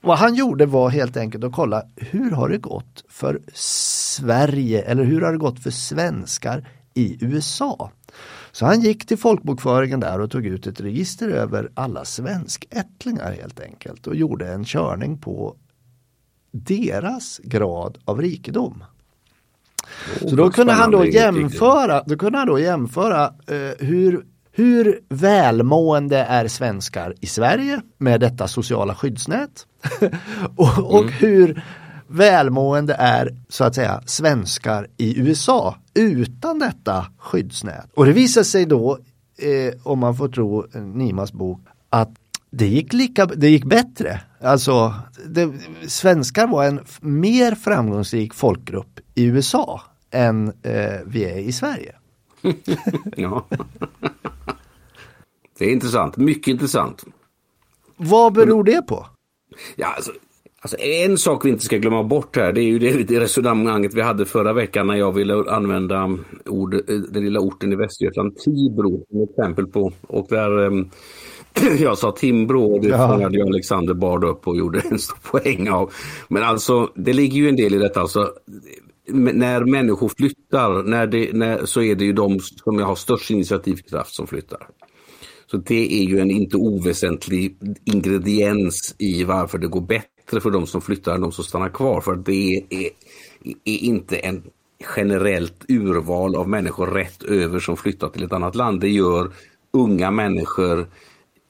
Vad 0.01 0.19
han 0.19 0.35
gjorde 0.35 0.67
var 0.67 0.91
helt 0.91 1.17
enkelt 1.17 1.45
att 1.45 1.53
kolla 1.53 1.83
hur 1.97 2.31
har 2.31 2.49
det 2.49 2.59
gått 2.59 3.05
för 3.09 3.41
Sverige 3.55 4.83
eller 4.83 5.05
hur 5.05 5.21
har 5.21 5.33
det 5.33 5.39
gått 5.39 5.63
för 5.63 5.71
svenskar 5.71 6.69
i 6.95 7.25
USA? 7.25 7.91
Så 8.53 8.67
han 8.67 8.81
gick 8.81 9.07
till 9.07 9.19
folkbokföringen 9.19 10.01
där 10.01 10.21
och 10.21 10.31
tog 10.31 10.47
ut 10.47 10.67
ett 10.67 10.81
register 10.81 11.29
över 11.29 11.71
alla 11.75 12.05
svenskättlingar 12.05 13.33
helt 13.33 13.61
enkelt 13.61 14.07
och 14.07 14.17
gjorde 14.17 14.53
en 14.53 14.65
körning 14.65 15.19
på 15.19 15.57
deras 16.51 17.41
grad 17.45 17.99
av 18.05 18.21
rikedom. 18.21 18.85
Oh, 20.23 20.29
så 20.29 20.37
då 20.37 20.51
kunde 20.51 20.73
han 20.73 20.91
då 20.91 21.07
jämföra, 21.07 22.03
då 22.07 22.17
kunde 22.17 22.39
han 22.39 22.47
då 22.47 22.59
jämföra 22.59 23.25
eh, 23.25 23.87
hur, 23.87 24.25
hur 24.53 25.01
välmående 25.09 26.19
är 26.19 26.49
svenskar 26.49 27.15
i 27.21 27.27
Sverige 27.27 27.81
med 27.99 28.21
detta 28.21 28.49
sociala 28.49 28.95
skyddsnät 28.95 29.67
och, 30.57 30.95
och 30.95 31.03
mm. 31.03 31.13
hur 31.13 31.63
välmående 32.07 32.95
är 32.95 33.37
så 33.49 33.65
att 33.65 33.75
säga 33.75 34.03
svenskar 34.07 34.87
i 34.97 35.21
USA 35.21 35.77
utan 36.01 36.59
detta 36.59 37.07
skyddsnät. 37.19 37.91
Och 37.95 38.07
det 38.07 38.13
visar 38.13 38.43
sig 38.43 38.67
då, 38.67 38.99
eh, 39.39 39.75
om 39.83 39.99
man 39.99 40.17
får 40.17 40.29
tro 40.29 40.67
Nimas 40.73 41.33
bok, 41.33 41.61
att 41.89 42.11
det 42.51 42.67
gick, 42.67 42.93
lika, 42.93 43.27
det 43.27 43.49
gick 43.49 43.65
bättre. 43.65 44.21
Alltså, 44.41 44.95
det, 45.27 45.53
svenskar 45.87 46.47
var 46.47 46.65
en 46.65 46.81
mer 47.01 47.55
framgångsrik 47.55 48.35
folkgrupp 48.35 49.01
i 49.15 49.25
USA 49.25 49.81
än 50.11 50.49
eh, 50.63 51.01
vi 51.07 51.25
är 51.25 51.39
i 51.39 51.53
Sverige. 51.53 51.97
ja. 53.17 53.47
Det 55.59 55.65
är 55.65 55.73
intressant, 55.73 56.17
mycket 56.17 56.49
intressant. 56.49 57.05
Vad 57.97 58.33
beror 58.33 58.65
det 58.65 58.83
på? 58.83 59.07
Ja, 59.77 59.87
alltså, 59.87 60.13
Alltså 60.63 60.79
en 60.79 61.19
sak 61.19 61.45
vi 61.45 61.51
inte 61.51 61.65
ska 61.65 61.77
glömma 61.77 62.03
bort 62.03 62.37
här 62.37 62.53
det 62.53 62.61
är 62.61 62.65
ju 62.65 62.79
det 63.05 63.21
resonemanget 63.21 63.95
vi 63.95 64.03
hade 64.03 64.27
förra 64.27 64.53
veckan 64.53 64.87
när 64.87 64.95
jag 64.95 65.13
ville 65.13 65.35
använda 65.35 66.19
ord, 66.47 66.83
den 66.87 67.25
lilla 67.25 67.41
orten 67.41 67.73
i 67.73 67.77
Västergötland, 67.77 68.37
Tibro, 68.37 69.07
som 69.11 69.23
exempel 69.23 69.67
på. 69.67 69.93
Och 70.07 70.27
där 70.31 70.59
um, 70.59 70.91
jag 71.79 71.99
sa 71.99 72.13
Timbro 72.13 72.63
och 72.63 72.81
det 72.81 72.89
ja. 72.89 73.09
fångade 73.09 73.37
ju 73.37 73.43
Alexander 73.43 73.95
Bard 73.95 74.25
upp 74.25 74.49
och 74.49 74.57
gjorde 74.57 74.81
en 74.91 74.99
stor 74.99 75.19
poäng 75.31 75.69
av. 75.69 75.93
Men 76.29 76.43
alltså 76.43 76.91
det 76.95 77.13
ligger 77.13 77.37
ju 77.37 77.49
en 77.49 77.57
del 77.57 77.75
i 77.75 77.79
detta. 77.79 78.01
Alltså, 78.01 78.33
när 79.13 79.65
människor 79.65 80.11
flyttar 80.19 80.83
när 80.83 81.07
det, 81.07 81.33
när, 81.33 81.65
så 81.65 81.83
är 81.83 81.95
det 81.95 82.05
ju 82.05 82.13
de 82.13 82.41
som 82.41 82.79
har 82.79 82.95
störst 82.95 83.31
initiativkraft 83.31 84.15
som 84.15 84.27
flyttar. 84.27 84.67
Så 85.51 85.57
det 85.57 86.03
är 86.03 86.05
ju 86.05 86.19
en 86.19 86.31
inte 86.31 86.57
oväsentlig 86.57 87.57
ingrediens 87.85 88.95
i 88.99 89.25
varför 89.25 89.59
det 89.59 89.67
går 89.67 89.81
bättre 89.81 90.20
för 90.39 90.51
de 90.51 90.67
som 90.67 90.81
flyttar 90.81 91.15
än 91.15 91.21
de 91.21 91.33
som 91.33 91.45
stannar 91.45 91.69
kvar. 91.69 92.01
För 92.01 92.17
det 92.17 92.65
är, 92.71 92.91
är 93.65 93.79
inte 93.79 94.17
en 94.17 94.43
generellt 94.97 95.65
urval 95.69 96.37
av 96.37 96.49
människor 96.49 96.87
rätt 96.87 97.23
över 97.23 97.61
som 97.61 97.77
flyttar 97.77 98.09
till 98.09 98.25
ett 98.25 98.33
annat 98.33 98.55
land. 98.55 98.81
Det 98.81 98.89
gör 98.89 99.31
unga 99.73 100.11
människor 100.11 100.89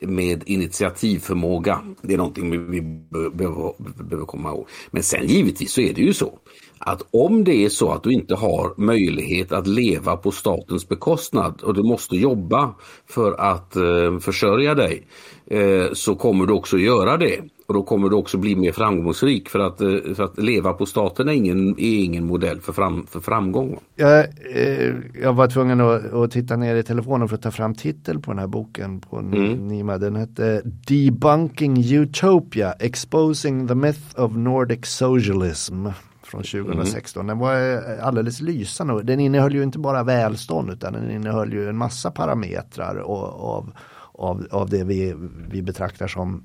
med 0.01 0.43
initiativförmåga. 0.47 1.81
Det 2.03 2.15
är 2.15 2.19
någonting 2.19 2.71
vi 2.71 2.81
behöver, 3.11 4.03
behöver 4.03 4.27
komma 4.27 4.49
ihåg. 4.49 4.69
Men 4.91 5.03
sen 5.03 5.27
givetvis 5.27 5.73
så 5.73 5.81
är 5.81 5.95
det 5.95 6.03
ju 6.03 6.13
så 6.13 6.39
att 6.79 7.03
om 7.11 7.45
det 7.45 7.65
är 7.65 7.69
så 7.69 7.91
att 7.91 8.03
du 8.03 8.13
inte 8.13 8.35
har 8.35 8.75
möjlighet 8.77 9.53
att 9.53 9.67
leva 9.67 10.17
på 10.17 10.31
statens 10.31 10.89
bekostnad 10.89 11.63
och 11.63 11.75
du 11.75 11.83
måste 11.83 12.17
jobba 12.17 12.75
för 13.07 13.33
att 13.33 13.77
eh, 13.77 14.19
försörja 14.19 14.75
dig 14.75 15.07
eh, 15.47 15.93
så 15.93 16.15
kommer 16.15 16.47
du 16.47 16.53
också 16.53 16.79
göra 16.79 17.17
det. 17.17 17.41
Och 17.71 17.75
då 17.75 17.83
kommer 17.83 18.09
du 18.09 18.17
också 18.17 18.39
bli 18.39 18.57
mer 18.57 18.73
framgångsrik 18.73 19.49
för 19.49 19.59
att, 19.59 19.81
eh, 19.81 20.15
för 20.15 20.23
att 20.23 20.39
leva 20.39 20.73
på 20.73 20.87
staten 20.87 21.29
är 21.29 21.33
ingen, 21.33 21.71
är 21.71 22.05
ingen 22.05 22.27
modell 22.27 22.61
för, 22.61 22.73
fram, 22.73 23.07
för 23.07 23.21
framgång. 23.21 23.79
Jag, 23.97 24.19
eh, 24.55 24.95
jag 25.23 25.33
var 25.33 25.49
tvungen 25.49 25.81
att, 25.81 26.13
att, 26.13 26.31
titta 26.31 26.57
ner 26.57 26.77
i 26.77 26.83
telefonen 26.83 27.29
för 27.29 27.37
att 27.37 27.43
ta 27.43 27.51
fram 27.51 27.75
titel 27.75 28.19
på 28.19 28.31
den 28.31 28.39
här 28.39 28.47
boken 28.47 29.01
på 29.01 29.19
mm. 29.19 29.69
Nima. 29.69 29.99
Den 29.99 30.17
hette 30.17 30.63
Debunking 30.65 31.95
Utopia 31.95 32.73
Exposing 32.73 33.69
the 33.69 33.75
Myth 33.75 34.21
of 34.21 34.33
Nordic 34.37 34.87
Socialism 34.87 35.87
från 36.23 36.43
2016. 36.43 37.21
Mm. 37.21 37.27
Den 37.27 37.39
var 37.39 37.73
eh, 37.73 38.07
alldeles 38.07 38.41
lysande. 38.41 39.03
Den 39.03 39.21
innehöll 39.21 39.55
ju 39.55 39.63
inte 39.63 39.79
bara 39.79 40.03
välstånd 40.03 40.71
utan 40.71 40.93
den 40.93 41.11
innehöll 41.11 41.53
ju 41.53 41.69
en 41.69 41.77
massa 41.77 42.11
parametrar 42.11 42.97
av, 42.97 43.73
av, 44.13 44.47
av 44.51 44.71
det 44.71 44.85
vi, 44.85 45.15
vi 45.51 45.63
betraktar 45.63 46.09
som 46.09 46.45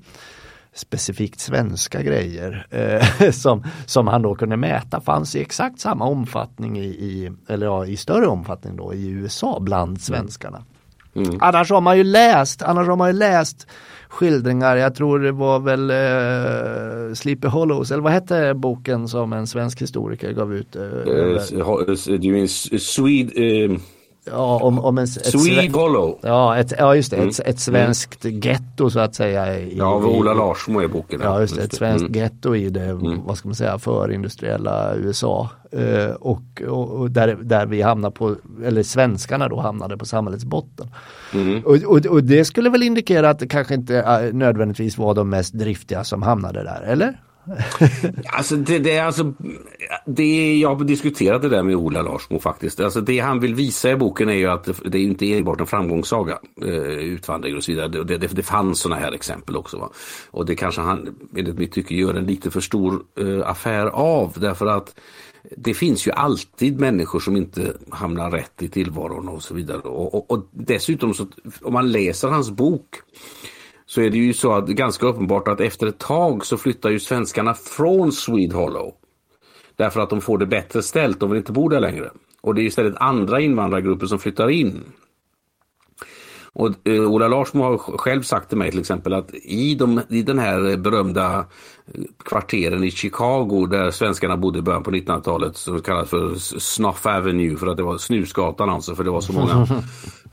specifikt 0.76 1.40
svenska 1.40 2.02
grejer 2.02 2.66
eh, 2.70 3.30
som, 3.32 3.64
som 3.86 4.06
han 4.06 4.22
då 4.22 4.34
kunde 4.34 4.56
mäta 4.56 5.00
fanns 5.00 5.36
i 5.36 5.40
exakt 5.40 5.80
samma 5.80 6.04
omfattning 6.04 6.78
i, 6.78 6.84
i, 6.84 7.32
eller 7.48 7.66
ja, 7.66 7.86
i 7.86 7.96
större 7.96 8.26
omfattning 8.26 8.76
då 8.76 8.94
i 8.94 9.08
USA 9.08 9.58
bland 9.60 9.88
mm. 9.88 9.98
svenskarna. 9.98 10.64
Mm. 11.16 11.38
Annars 11.40 11.70
har 11.70 11.80
man 11.80 11.96
ju 11.96 12.04
läst, 12.04 12.62
annars 12.62 12.88
har 12.88 12.96
man 12.96 13.08
ju 13.08 13.18
läst 13.18 13.66
skildringar, 14.08 14.76
jag 14.76 14.94
tror 14.94 15.18
det 15.18 15.32
var 15.32 15.58
väl 15.58 15.90
eh, 15.90 17.14
Sleepy 17.14 17.48
Hollows, 17.48 17.90
eller 17.90 18.02
vad 18.02 18.12
hette 18.12 18.54
boken 18.54 19.08
som 19.08 19.32
en 19.32 19.46
svensk 19.46 19.82
historiker 19.82 20.32
gav 20.32 20.54
ut? 20.54 20.76
Eh, 20.76 20.82
uh, 20.82 22.18
du 22.18 22.32
menar 22.32 22.78
Swede, 22.78 23.78
Ja, 24.30 24.60
om, 24.62 24.78
om 24.78 24.98
en, 24.98 25.06
Sweet 25.06 25.72
Hollow. 25.72 26.18
Ja, 26.22 26.56
ett, 26.56 26.72
ja, 26.78 26.96
just 26.96 27.10
det. 27.10 27.16
Mm. 27.16 27.28
Ett, 27.28 27.40
ett 27.40 27.60
svenskt 27.60 28.24
mm. 28.24 28.40
getto 28.40 28.90
så 28.90 29.00
att 29.00 29.14
säga. 29.14 29.58
I, 29.58 29.78
ja, 29.78 29.84
av 29.84 30.06
Ola 30.06 30.34
Larsmo 30.34 30.80
är 30.80 30.88
boken. 30.88 31.20
Ja, 31.24 31.40
just 31.40 31.56
det. 31.56 31.62
Ett 31.62 31.74
svenskt 31.74 32.08
mm. 32.08 32.12
getto 32.12 32.56
i 32.56 32.70
det, 32.70 32.84
mm. 32.84 33.20
vad 33.24 33.38
ska 33.38 33.48
man 33.48 33.54
säga, 33.54 33.78
förindustriella 33.78 34.94
USA. 34.96 35.50
Uh, 35.74 36.10
och, 36.10 36.62
och, 36.68 37.10
där, 37.10 37.38
där 37.42 37.66
vi 37.66 37.82
hamnar 37.82 38.10
på, 38.10 38.36
eller 38.64 38.82
svenskarna 38.82 39.48
då 39.48 39.60
hamnade 39.60 39.96
på 39.96 40.04
samhällets 40.04 40.44
botten. 40.44 40.88
Mm. 41.34 41.64
Och, 41.64 41.76
och, 41.76 42.06
och, 42.06 42.24
det 42.24 42.44
skulle 42.44 42.70
väl 42.70 42.82
indikera 42.82 43.30
att 43.30 43.38
det 43.38 43.48
kanske 43.48 43.74
inte 43.74 43.94
uh, 43.94 44.34
nödvändigtvis 44.34 44.98
var 44.98 45.14
de 45.14 45.28
mest 45.28 45.54
driftiga 45.54 46.04
som 46.04 46.22
hamnade 46.22 46.62
där, 46.62 46.82
eller? 46.82 47.20
alltså 48.26 48.56
det, 48.56 48.78
det, 48.78 48.96
är 48.96 49.04
alltså, 49.04 49.34
det, 50.06 50.58
jag 50.58 50.74
har 50.74 50.84
diskuterat 50.84 51.42
det 51.42 51.48
där 51.48 51.62
med 51.62 51.76
Ola 51.76 52.02
Larsmo 52.02 52.38
faktiskt. 52.38 52.80
Alltså 52.80 53.00
det 53.00 53.18
han 53.18 53.40
vill 53.40 53.54
visa 53.54 53.90
i 53.90 53.96
boken 53.96 54.28
är 54.28 54.34
ju 54.34 54.46
att 54.46 54.64
det, 54.64 54.74
det 54.84 54.98
är 54.98 55.02
inte 55.02 55.32
enbart 55.32 55.60
en 55.60 55.66
framgångssaga, 55.66 56.38
eh, 56.62 56.68
utvandring 56.98 57.56
och 57.56 57.64
så 57.64 57.72
vidare. 57.72 57.88
Det, 57.88 58.18
det, 58.18 58.26
det 58.26 58.42
fanns 58.42 58.80
sådana 58.80 59.00
här 59.00 59.12
exempel 59.12 59.56
också. 59.56 59.78
Va? 59.78 59.90
Och 60.30 60.46
det 60.46 60.56
kanske 60.56 60.80
han, 60.80 61.14
enligt 61.36 61.58
mitt 61.58 61.72
tycke, 61.72 61.94
gör 61.94 62.14
en 62.14 62.26
lite 62.26 62.50
för 62.50 62.60
stor 62.60 63.02
eh, 63.20 63.48
affär 63.48 63.86
av. 63.86 64.32
Därför 64.36 64.66
att 64.66 64.94
det 65.56 65.74
finns 65.74 66.06
ju 66.06 66.10
alltid 66.10 66.80
människor 66.80 67.20
som 67.20 67.36
inte 67.36 67.72
hamnar 67.90 68.30
rätt 68.30 68.62
i 68.62 68.68
tillvaron 68.68 69.28
och 69.28 69.42
så 69.42 69.54
vidare. 69.54 69.78
Och, 69.78 70.14
och, 70.14 70.30
och 70.30 70.48
dessutom, 70.52 71.14
så, 71.14 71.26
om 71.62 71.72
man 71.72 71.92
läser 71.92 72.28
hans 72.28 72.50
bok 72.50 72.86
så 73.86 74.00
är 74.00 74.10
det 74.10 74.18
ju 74.18 74.32
så 74.32 74.52
att 74.52 74.68
ganska 74.68 75.06
uppenbart 75.06 75.48
att 75.48 75.60
efter 75.60 75.86
ett 75.86 75.98
tag 75.98 76.46
så 76.46 76.56
flyttar 76.56 76.90
ju 76.90 76.98
svenskarna 76.98 77.54
från 77.54 78.12
Swede 78.12 78.56
Hollow. 78.56 78.94
Därför 79.76 80.00
att 80.00 80.10
de 80.10 80.20
får 80.20 80.38
det 80.38 80.46
bättre 80.46 80.82
ställt, 80.82 81.20
de 81.20 81.30
vill 81.30 81.38
inte 81.38 81.52
bo 81.52 81.68
där 81.68 81.80
längre. 81.80 82.10
Och 82.40 82.54
det 82.54 82.62
är 82.62 82.64
istället 82.64 82.94
andra 82.96 83.40
invandrargrupper 83.40 84.06
som 84.06 84.18
flyttar 84.18 84.50
in. 84.50 84.84
Och 86.58 86.88
eh, 86.88 87.02
Ola 87.02 87.28
Larsmo 87.28 87.62
har 87.62 87.78
själv 87.78 88.22
sagt 88.22 88.48
till 88.48 88.58
mig 88.58 88.70
till 88.70 88.80
exempel 88.80 89.12
att 89.12 89.34
i, 89.34 89.74
de, 89.74 90.00
i 90.08 90.22
den 90.22 90.38
här 90.38 90.76
berömda 90.76 91.44
kvarteren 92.24 92.84
i 92.84 92.90
Chicago 92.90 93.66
där 93.66 93.90
svenskarna 93.90 94.36
bodde 94.36 94.58
i 94.58 94.62
början 94.62 94.82
på 94.82 94.90
1900-talet 94.90 95.56
som 95.56 95.80
kallas 95.80 96.10
för 96.10 96.34
Snuff 96.58 97.06
Avenue 97.06 97.56
för 97.56 97.66
att 97.66 97.76
det 97.76 97.82
var 97.82 97.98
snusgatan 97.98 98.70
alltså 98.70 98.94
för 98.94 99.04
det 99.04 99.10
var 99.10 99.20
så 99.20 99.32
många 99.32 99.66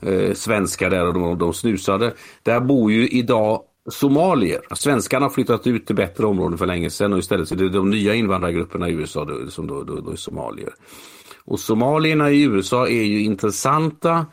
eh, 0.00 0.34
svenskar 0.34 0.90
där 0.90 1.06
och 1.06 1.14
de, 1.14 1.38
de 1.38 1.52
snusade. 1.52 2.14
Där 2.42 2.60
bor 2.60 2.92
ju 2.92 3.08
idag 3.08 3.62
somalier. 3.90 4.60
Svenskarna 4.74 5.24
har 5.24 5.30
flyttat 5.30 5.66
ut 5.66 5.86
till 5.86 5.96
bättre 5.96 6.26
områden 6.26 6.58
för 6.58 6.66
länge 6.66 6.90
sedan 6.90 7.12
och 7.12 7.18
istället 7.18 7.48
så 7.48 7.54
är 7.54 7.58
det 7.58 7.68
de 7.68 7.90
nya 7.90 8.14
invandrargrupperna 8.14 8.88
i 8.88 8.92
USA 8.92 9.24
då, 9.24 9.50
som 9.50 9.66
då, 9.66 9.82
då, 9.82 10.00
då 10.00 10.10
är 10.10 10.16
somalier. 10.16 10.74
Och 11.46 11.60
somalierna 11.60 12.30
i 12.30 12.42
USA 12.42 12.88
är 12.88 13.02
ju 13.02 13.22
intressanta 13.22 14.26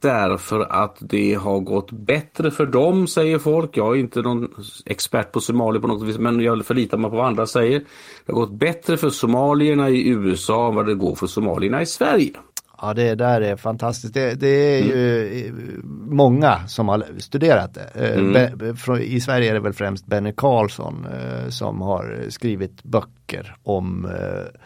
därför 0.00 0.60
att 0.60 0.96
det 1.00 1.34
har 1.34 1.60
gått 1.60 1.90
bättre 1.90 2.50
för 2.50 2.66
dem, 2.66 3.06
säger 3.06 3.38
folk. 3.38 3.76
Jag 3.76 3.96
är 3.96 4.00
inte 4.00 4.22
någon 4.22 4.48
expert 4.86 5.32
på 5.32 5.40
somalier 5.40 5.80
på 5.80 5.88
något 5.88 6.08
vis, 6.08 6.18
men 6.18 6.40
jag 6.40 6.66
förlitar 6.66 6.98
mig 6.98 7.10
på 7.10 7.16
vad 7.16 7.26
andra 7.26 7.46
säger. 7.46 7.78
Det 8.26 8.32
har 8.32 8.40
gått 8.40 8.52
bättre 8.52 8.96
för 8.96 9.10
somalierna 9.10 9.88
i 9.88 10.08
USA 10.08 10.68
än 10.68 10.74
vad 10.74 10.86
det 10.86 10.94
går 10.94 11.14
för 11.14 11.26
somalierna 11.26 11.82
i 11.82 11.86
Sverige. 11.86 12.32
Ja 12.80 12.94
det 12.94 13.14
där 13.14 13.40
är 13.40 13.56
fantastiskt. 13.56 14.14
Det, 14.14 14.34
det 14.34 14.48
är 14.48 14.82
mm. 14.82 14.92
ju 14.92 15.80
många 16.10 16.68
som 16.68 16.88
har 16.88 17.04
studerat 17.18 17.74
det. 17.74 17.90
Eh, 17.94 18.18
mm. 18.18 18.76
I 19.00 19.20
Sverige 19.20 19.50
är 19.50 19.54
det 19.54 19.60
väl 19.60 19.72
främst 19.72 20.06
Benny 20.06 20.32
Karlsson 20.36 21.06
eh, 21.06 21.48
som 21.48 21.80
har 21.80 22.26
skrivit 22.28 22.82
böcker 22.82 23.56
om 23.62 24.04
eh, 24.04 24.60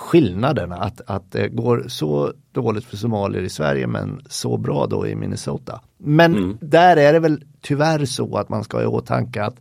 skillnaderna. 0.00 0.76
Att, 0.76 1.00
att 1.06 1.32
det 1.32 1.48
går 1.48 1.84
så 1.88 2.32
dåligt 2.52 2.84
för 2.84 2.96
somalier 2.96 3.42
i 3.42 3.48
Sverige 3.48 3.86
men 3.86 4.22
så 4.28 4.56
bra 4.56 4.86
då 4.86 5.06
i 5.06 5.16
Minnesota. 5.16 5.80
Men 5.98 6.36
mm. 6.36 6.58
där 6.60 6.96
är 6.96 7.12
det 7.12 7.18
väl 7.18 7.44
tyvärr 7.60 8.04
så 8.04 8.36
att 8.36 8.48
man 8.48 8.64
ska 8.64 8.76
ha 8.76 8.82
i 8.82 8.86
åtanke 8.86 9.42
att 9.44 9.60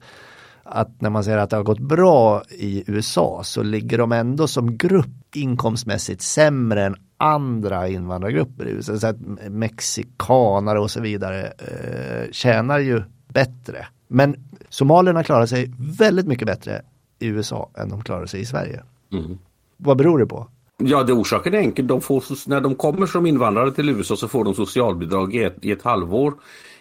att 0.72 1.02
när 1.02 1.10
man 1.10 1.24
säger 1.24 1.38
att 1.38 1.50
det 1.50 1.56
har 1.56 1.64
gått 1.64 1.80
bra 1.80 2.44
i 2.50 2.84
USA 2.88 3.42
så 3.44 3.64
ligger 3.64 3.98
de 3.98 4.12
ändå 4.12 4.48
som 4.48 4.78
grupp 4.78 5.36
inkomstmässigt 5.36 6.22
sämre 6.22 6.86
än 6.86 6.96
andra 7.18 7.88
invandrargrupper 7.88 8.68
i 8.68 8.72
USA. 8.72 8.98
Så 8.98 9.08
att 9.08 9.18
mexikanare 9.50 10.80
och 10.80 10.92
så 10.92 11.02
vidare 11.02 11.42
eh, 11.48 12.32
tjänar 12.32 12.80
ju 12.80 13.04
bättre. 13.28 13.88
Men 14.08 14.36
somalierna 14.70 15.24
klarar 15.24 15.46
sig 15.46 15.72
väldigt 15.78 16.28
mycket 16.28 16.48
bättre 16.48 16.82
i 17.20 17.28
USA 17.28 17.70
än 17.78 17.90
de 17.90 18.02
klarar 18.02 18.26
sig 18.26 18.42
i 18.42 18.46
Sverige. 18.46 18.84
Mm. 19.12 19.38
Vad 19.80 19.98
beror 19.98 20.20
det 20.20 20.26
på? 20.26 20.48
Ja, 20.84 21.04
det 21.04 21.14
orsaken 21.14 21.54
är 21.54 21.58
enkel. 21.58 21.88
De 21.88 22.02
får, 22.02 22.50
när 22.50 22.62
de 22.62 22.76
kommer 22.76 23.06
som 23.06 23.26
invandrare 23.26 23.72
till 23.72 23.90
USA 23.90 24.16
så 24.16 24.28
får 24.28 24.44
de 24.44 24.54
socialbidrag 24.54 25.36
i 25.36 25.44
ett, 25.44 25.58
i 25.62 25.72
ett 25.72 25.84
halvår. 25.84 26.34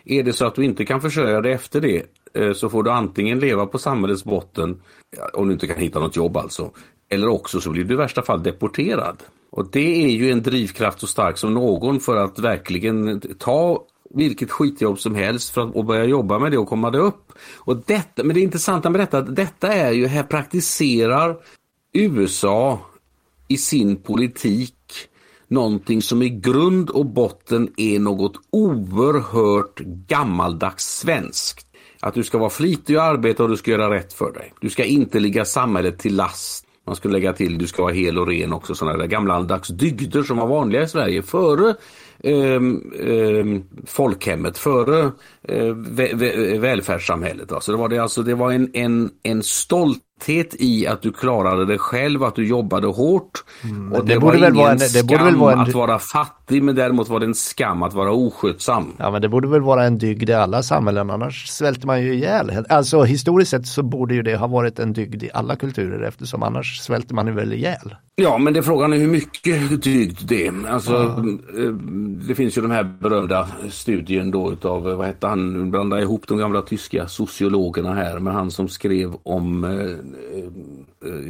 Är 0.05 0.23
det 0.23 0.33
så 0.33 0.47
att 0.47 0.55
du 0.55 0.65
inte 0.65 0.85
kan 0.85 1.01
försörja 1.01 1.41
dig 1.41 1.53
efter 1.53 1.81
det 1.81 2.03
eh, 2.35 2.53
så 2.53 2.69
får 2.69 2.83
du 2.83 2.91
antingen 2.91 3.39
leva 3.39 3.67
på 3.67 3.79
samhällets 3.79 4.25
botten, 4.25 4.81
om 5.35 5.47
du 5.47 5.53
inte 5.53 5.67
kan 5.67 5.77
hitta 5.77 6.01
något 6.01 6.17
jobb 6.17 6.37
alltså, 6.37 6.71
eller 7.09 7.29
också 7.29 7.61
så 7.61 7.71
blir 7.71 7.85
du 7.85 7.95
i 7.95 7.97
värsta 7.97 8.23
fall 8.23 8.43
deporterad. 8.43 9.17
Och 9.51 9.71
det 9.71 10.05
är 10.05 10.09
ju 10.09 10.31
en 10.31 10.43
drivkraft 10.43 11.01
så 11.01 11.07
stark 11.07 11.39
som 11.39 11.55
någon 11.55 12.01
för 12.01 12.17
att 12.17 12.39
verkligen 12.39 13.21
ta 13.39 13.85
vilket 14.11 14.51
skitjobb 14.51 14.99
som 14.99 15.15
helst 15.15 15.55
för 15.55 15.61
att 15.61 15.75
och 15.75 15.85
börja 15.85 16.05
jobba 16.05 16.39
med 16.39 16.53
det 16.53 16.59
och 16.59 16.69
komma 16.69 16.91
det 16.91 16.99
upp. 16.99 17.33
Och 17.57 17.77
detta, 17.87 18.25
men 18.25 18.35
det 18.35 18.41
intressanta 18.41 18.91
med 18.91 19.01
detta, 19.01 19.21
detta 19.21 19.73
är 19.73 19.93
ju, 19.93 20.07
här 20.07 20.23
praktiserar 20.23 21.37
USA 21.93 22.81
i 23.49 23.59
sin 23.59 23.97
politik 23.97 24.75
någonting 25.49 26.03
som 26.03 26.23
i 26.23 26.29
grund 26.29 26.91
och 26.91 27.07
botten 27.07 27.73
är 27.77 27.99
något 27.99 28.33
oerhört 28.51 29.81
gammaldags 30.09 30.99
svenskt. 30.99 31.67
Att 32.01 32.15
du 32.15 32.25
ska 32.25 32.39
vara 32.39 32.51
flitig 32.51 32.97
och 32.97 33.03
arbeta 33.03 33.43
och 33.43 33.49
du 33.49 33.57
ska 33.57 33.71
göra 33.71 33.95
rätt 33.95 34.13
för 34.13 34.33
dig. 34.33 34.53
Du 34.61 34.71
ska 34.71 34.85
inte 34.85 35.21
ligga 35.21 35.45
samhället 35.45 35.99
till 35.99 36.17
last. 36.17 36.65
Man 36.87 36.97
skulle 36.97 37.13
lägga 37.13 37.33
till 37.33 37.59
du 37.59 37.67
ska 37.67 37.83
vara 37.83 37.93
hel 37.93 38.19
och 38.19 38.27
ren 38.27 38.53
också, 38.53 38.75
sådana 38.75 38.99
där 38.99 39.07
gammaldags 39.07 39.69
dygder 39.69 40.23
som 40.23 40.37
var 40.37 40.47
vanliga 40.47 40.83
i 40.83 40.89
Sverige 40.89 41.23
före 41.23 41.75
eh, 42.19 42.35
eh, 42.35 43.61
folkhemmet, 43.87 44.59
före 44.59 45.13
eh, 45.43 45.75
vä 45.75 46.59
välfärdssamhället. 46.59 47.53
Alltså 47.53 47.73
det 47.73 47.79
var, 47.79 47.89
det, 47.89 47.99
alltså, 47.99 48.23
det 48.23 48.35
var 48.35 48.53
en, 48.53 48.71
en, 48.75 49.11
en 49.23 49.43
stolt 49.43 50.03
i 50.59 50.87
att 50.87 51.03
du 51.03 51.13
klarade 51.13 51.67
det 51.67 51.79
själv, 51.79 52.25
att 52.25 52.35
du 52.35 52.47
jobbade 52.49 52.87
hårt. 52.87 53.45
Mm, 53.65 53.93
och 53.93 54.05
det 54.07 54.15
det, 54.15 54.21
borde 54.21 54.39
var 54.39 54.41
väl 54.41 54.55
ingen 54.55 54.55
vara 54.65 54.71
en- 54.73 54.79
det 54.79 54.89
skam 54.89 55.07
borde 55.07 55.25
väl 55.25 55.37
vara 55.37 55.53
en- 55.53 55.59
att 55.61 55.75
vara 55.75 55.99
fattig 55.99 56.38
men 56.49 56.75
däremot 56.75 57.09
var 57.09 57.21
det 57.21 57.27
en 57.27 57.35
skam 57.35 57.83
att 57.83 57.95
vara 57.95 58.13
oskötsam. 58.13 58.93
Ja 58.99 59.11
men 59.11 59.23
det 59.23 59.29
borde 59.29 59.49
väl 59.49 59.61
vara 59.63 59.85
en 59.85 59.99
dygd 59.99 60.31
i 60.31 60.33
alla 60.35 60.63
samhällen 60.63 61.11
annars 61.11 61.47
svälter 61.47 61.87
man 61.87 62.03
ju 62.03 62.15
ihjäl. 62.15 62.65
Alltså 62.69 63.03
historiskt 63.03 63.51
sett 63.51 63.67
så 63.67 63.83
borde 63.83 64.15
ju 64.15 64.23
det 64.23 64.37
ha 64.37 64.47
varit 64.47 64.79
en 64.79 64.93
dygd 64.93 65.23
i 65.23 65.31
alla 65.35 65.57
kulturer 65.57 66.03
eftersom 66.09 66.43
annars 66.43 66.79
svälter 66.79 67.15
man 67.15 67.27
ju 67.27 67.33
väl 67.33 67.53
ihjäl. 67.53 67.95
Ja, 68.21 68.39
men 68.39 68.53
det 68.53 68.63
frågan 68.63 68.93
är 68.93 68.97
hur 68.97 69.09
mycket 69.09 69.83
dygd 69.83 70.19
det 70.29 70.47
är. 70.47 70.69
Alltså, 70.69 70.95
eh, 71.59 71.73
Det 72.29 72.35
finns 72.35 72.59
ju 72.59 72.63
den 72.63 72.71
här 72.71 72.85
berömda 73.01 73.49
studien 73.71 74.31
då 74.31 74.53
utav, 74.53 74.89
eh, 74.89 74.97
vad 74.97 75.07
hette 75.07 75.27
han, 75.27 75.53
nu 75.53 75.71
blandar 75.71 75.97
jag 75.97 76.05
ihop 76.05 76.29
de 76.29 76.39
gamla 76.39 76.63
tyska 76.63 77.09
sociologerna 77.09 77.95
här, 77.95 78.19
men 78.19 78.35
han 78.35 78.51
som 78.51 78.69
skrev 78.69 79.15
om 79.23 79.65
eh, 79.65 79.71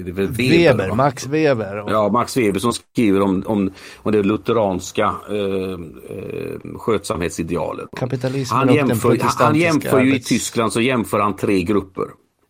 Weber, 0.04 0.26
Weber? 0.26 0.94
Max 0.94 1.26
Weber. 1.26 1.84
Ja, 1.88 2.08
Max 2.08 2.37
Weber 2.37 2.60
som 2.60 2.72
skriver 2.72 3.20
om, 3.20 3.42
om, 3.46 3.70
om 3.96 4.12
det 4.12 4.22
lutheranska 4.22 5.07
eh, 5.08 5.72
eh, 6.16 6.78
skötsamhetsidealet. 6.78 7.88
Kapitalismen 7.96 8.58
han 8.58 8.68
och 8.68 8.76
den 8.76 8.88
jämför, 8.88 9.18
han 9.38 9.54
jämför 9.54 10.00
ju 10.00 10.14
i 10.14 10.20
Tyskland 10.20 10.72
så 10.72 10.80
jämför 10.80 11.18
han 11.20 11.36
tre 11.36 11.62
grupper 11.62 12.04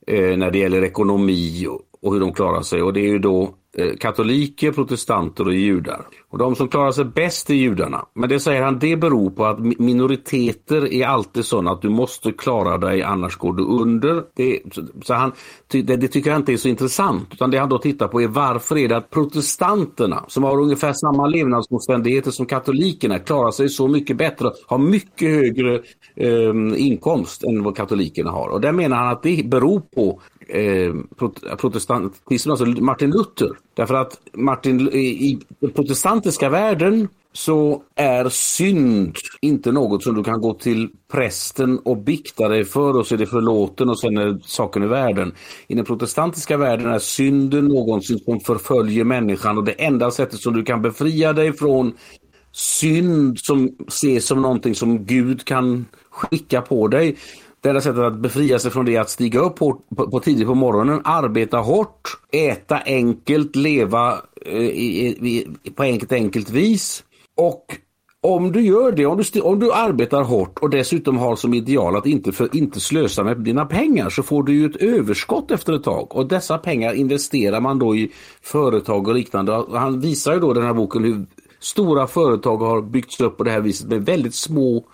eh, 0.07 0.37
när 0.37 0.51
det 0.51 0.59
gäller 0.59 0.85
ekonomi 0.85 1.67
och, 1.67 1.81
och 2.03 2.13
hur 2.13 2.21
de 2.21 2.33
klarar 2.33 2.63
sig. 2.63 2.83
Och 2.83 2.93
det 2.93 3.01
är 3.01 3.09
ju 3.09 3.19
då 3.19 3.55
Eh, 3.79 3.97
katoliker, 3.97 4.73
protestanter 4.73 5.47
och 5.47 5.55
judar. 5.55 6.07
Och 6.31 6.39
de 6.39 6.57
som 6.57 6.69
klarar 6.69 6.93
sig 6.93 7.05
bäst 7.05 7.51
är 7.51 7.55
judarna. 7.55 8.07
Men 8.15 8.29
det 8.29 8.41
säger 8.41 8.63
han, 8.63 8.79
det 8.79 8.97
beror 8.97 9.31
på 9.31 9.45
att 9.45 9.59
minoriteter 9.59 10.93
är 10.93 11.07
alltid 11.07 11.45
sådana 11.45 11.71
att 11.71 11.83
du 11.83 11.89
måste 11.89 12.33
klara 12.33 12.79
dig 12.79 13.03
annars 13.03 13.37
går 13.37 13.53
du 13.53 13.65
under. 13.65 14.25
Det, 14.37 14.61
så, 15.03 15.15
han, 15.15 15.33
det, 15.67 15.83
det 15.83 16.09
tycker 16.09 16.31
jag 16.31 16.39
inte 16.39 16.53
är 16.53 16.57
så 16.57 16.69
intressant. 16.69 17.29
Utan 17.33 17.51
det 17.51 17.59
han 17.59 17.69
då 17.69 17.79
tittar 17.79 18.09
på 18.09 18.23
är 18.23 18.29
varför 18.29 18.79
är 18.79 18.89
det 18.89 18.97
att 18.97 19.11
protestanterna 19.11 20.25
som 20.29 20.45
har 20.45 20.61
ungefär 20.61 20.93
samma 20.93 21.27
levnadsomständigheter 21.27 22.31
som 22.31 22.47
katolikerna 22.47 23.19
klarar 23.19 23.51
sig 23.51 23.69
så 23.69 23.89
mycket 23.89 24.17
bättre, 24.17 24.51
har 24.67 24.79
mycket 24.79 25.29
högre 25.29 25.75
eh, 26.17 26.53
inkomst 26.77 27.45
än 27.45 27.63
vad 27.63 27.77
katolikerna 27.77 28.31
har. 28.31 28.49
Och 28.49 28.61
där 28.61 28.73
menar 28.73 28.97
han 28.97 29.09
att 29.09 29.23
det 29.23 29.47
beror 29.47 29.81
på 29.81 30.21
eh, 30.49 30.95
protestantismen, 31.57 32.51
alltså 32.51 32.67
Martin 32.67 33.11
Luther. 33.11 33.51
Därför 33.75 33.95
att 33.95 34.21
Martin, 34.33 34.89
i, 34.93 34.99
i 34.99 35.39
den 35.61 35.71
protestantiska 35.71 36.49
världen 36.49 37.09
så 37.33 37.83
är 37.95 38.29
synd 38.29 39.17
inte 39.41 39.73
något 39.73 40.03
som 40.03 40.15
du 40.15 40.25
kan 40.25 40.41
gå 40.41 40.55
till 40.55 40.89
prästen 41.13 41.79
och 41.79 41.97
bikta 41.97 42.49
dig 42.49 42.65
för 42.65 42.97
och 42.97 43.07
så 43.07 43.15
är 43.15 43.19
det 43.19 43.27
förlåten 43.27 43.89
och 43.89 44.01
sen 44.01 44.17
är 44.17 44.41
saken 44.45 44.83
i 44.83 44.87
världen. 44.87 45.33
I 45.67 45.75
den 45.75 45.85
protestantiska 45.85 46.57
världen 46.57 46.87
är 46.87 46.99
synden 46.99 47.65
någonsin 47.65 48.19
som 48.19 48.41
förföljer 48.41 49.05
människan 49.05 49.59
och 49.59 49.65
det 49.65 49.73
enda 49.73 50.11
sättet 50.11 50.41
som 50.41 50.55
du 50.55 50.65
kan 50.65 50.83
befria 50.83 51.33
dig 51.33 51.53
från 51.53 51.93
synd 52.53 53.39
som 53.39 53.77
ses 53.89 54.27
som 54.27 54.43
någonting 54.43 54.75
som 54.75 55.05
Gud 55.05 55.45
kan 55.45 55.87
skicka 56.11 56.63
på 56.63 56.89
dig. 56.89 57.17
Det 57.61 57.69
enda 57.69 57.81
sättet 57.81 58.03
att 58.03 58.19
befria 58.19 58.59
sig 58.59 58.71
från 58.71 58.85
det 58.85 58.97
är 58.97 59.01
att 59.01 59.11
stiga 59.11 59.41
upp 59.41 59.59
hårt, 59.59 59.89
på, 59.97 60.11
på 60.11 60.21
tidigt 60.21 60.47
på 60.47 60.55
morgonen, 60.55 61.01
arbeta 61.05 61.59
hårt, 61.59 62.19
äta 62.33 62.79
enkelt, 62.87 63.57
leva 63.57 64.21
eh, 64.47 64.59
i, 64.59 65.07
i, 65.07 65.71
på 65.71 65.83
enkelt 65.83 66.13
enkelt 66.13 66.51
vis. 66.51 67.05
Och 67.37 67.65
om 68.21 68.53
du 68.53 68.61
gör 68.61 68.93
det, 68.93 69.07
om 69.07 69.23
du, 69.33 69.41
om 69.41 69.59
du 69.59 69.73
arbetar 69.73 70.23
hårt 70.23 70.59
och 70.59 70.71
dessutom 70.71 71.19
har 71.19 71.37
som 71.37 71.55
ideal 71.55 71.97
att 71.97 72.07
inte, 72.07 72.33
för, 72.33 72.57
inte 72.57 72.81
slösa 72.81 73.25
med 73.25 73.41
dina 73.41 73.67
pengar 73.67 74.11
så 74.11 74.23
får 74.23 74.43
du 74.43 74.55
ju 74.55 74.67
ett 74.67 74.77
överskott 74.77 75.51
efter 75.51 75.73
ett 75.73 75.85
tag. 75.85 76.17
Och 76.17 76.29
dessa 76.29 76.59
pengar 76.59 76.93
investerar 76.93 77.61
man 77.61 77.79
då 77.79 77.97
i 77.97 78.13
företag 78.43 79.09
och 79.09 79.15
liknande. 79.15 79.65
Han 79.73 80.01
visar 80.01 80.35
ju 80.35 80.41
då 80.41 80.51
i 80.51 80.55
den 80.55 80.65
här 80.65 80.75
boken 80.75 81.05
hur 81.05 81.27
stora 81.61 82.07
företag 82.07 82.57
har 82.57 82.83
byggts 82.83 83.21
upp 83.21 83.37
på 83.37 83.45
det 83.45 83.51
här 83.51 83.61
viset 83.61 83.89
med 83.89 84.05
väldigt 84.05 84.35
små 84.35 84.85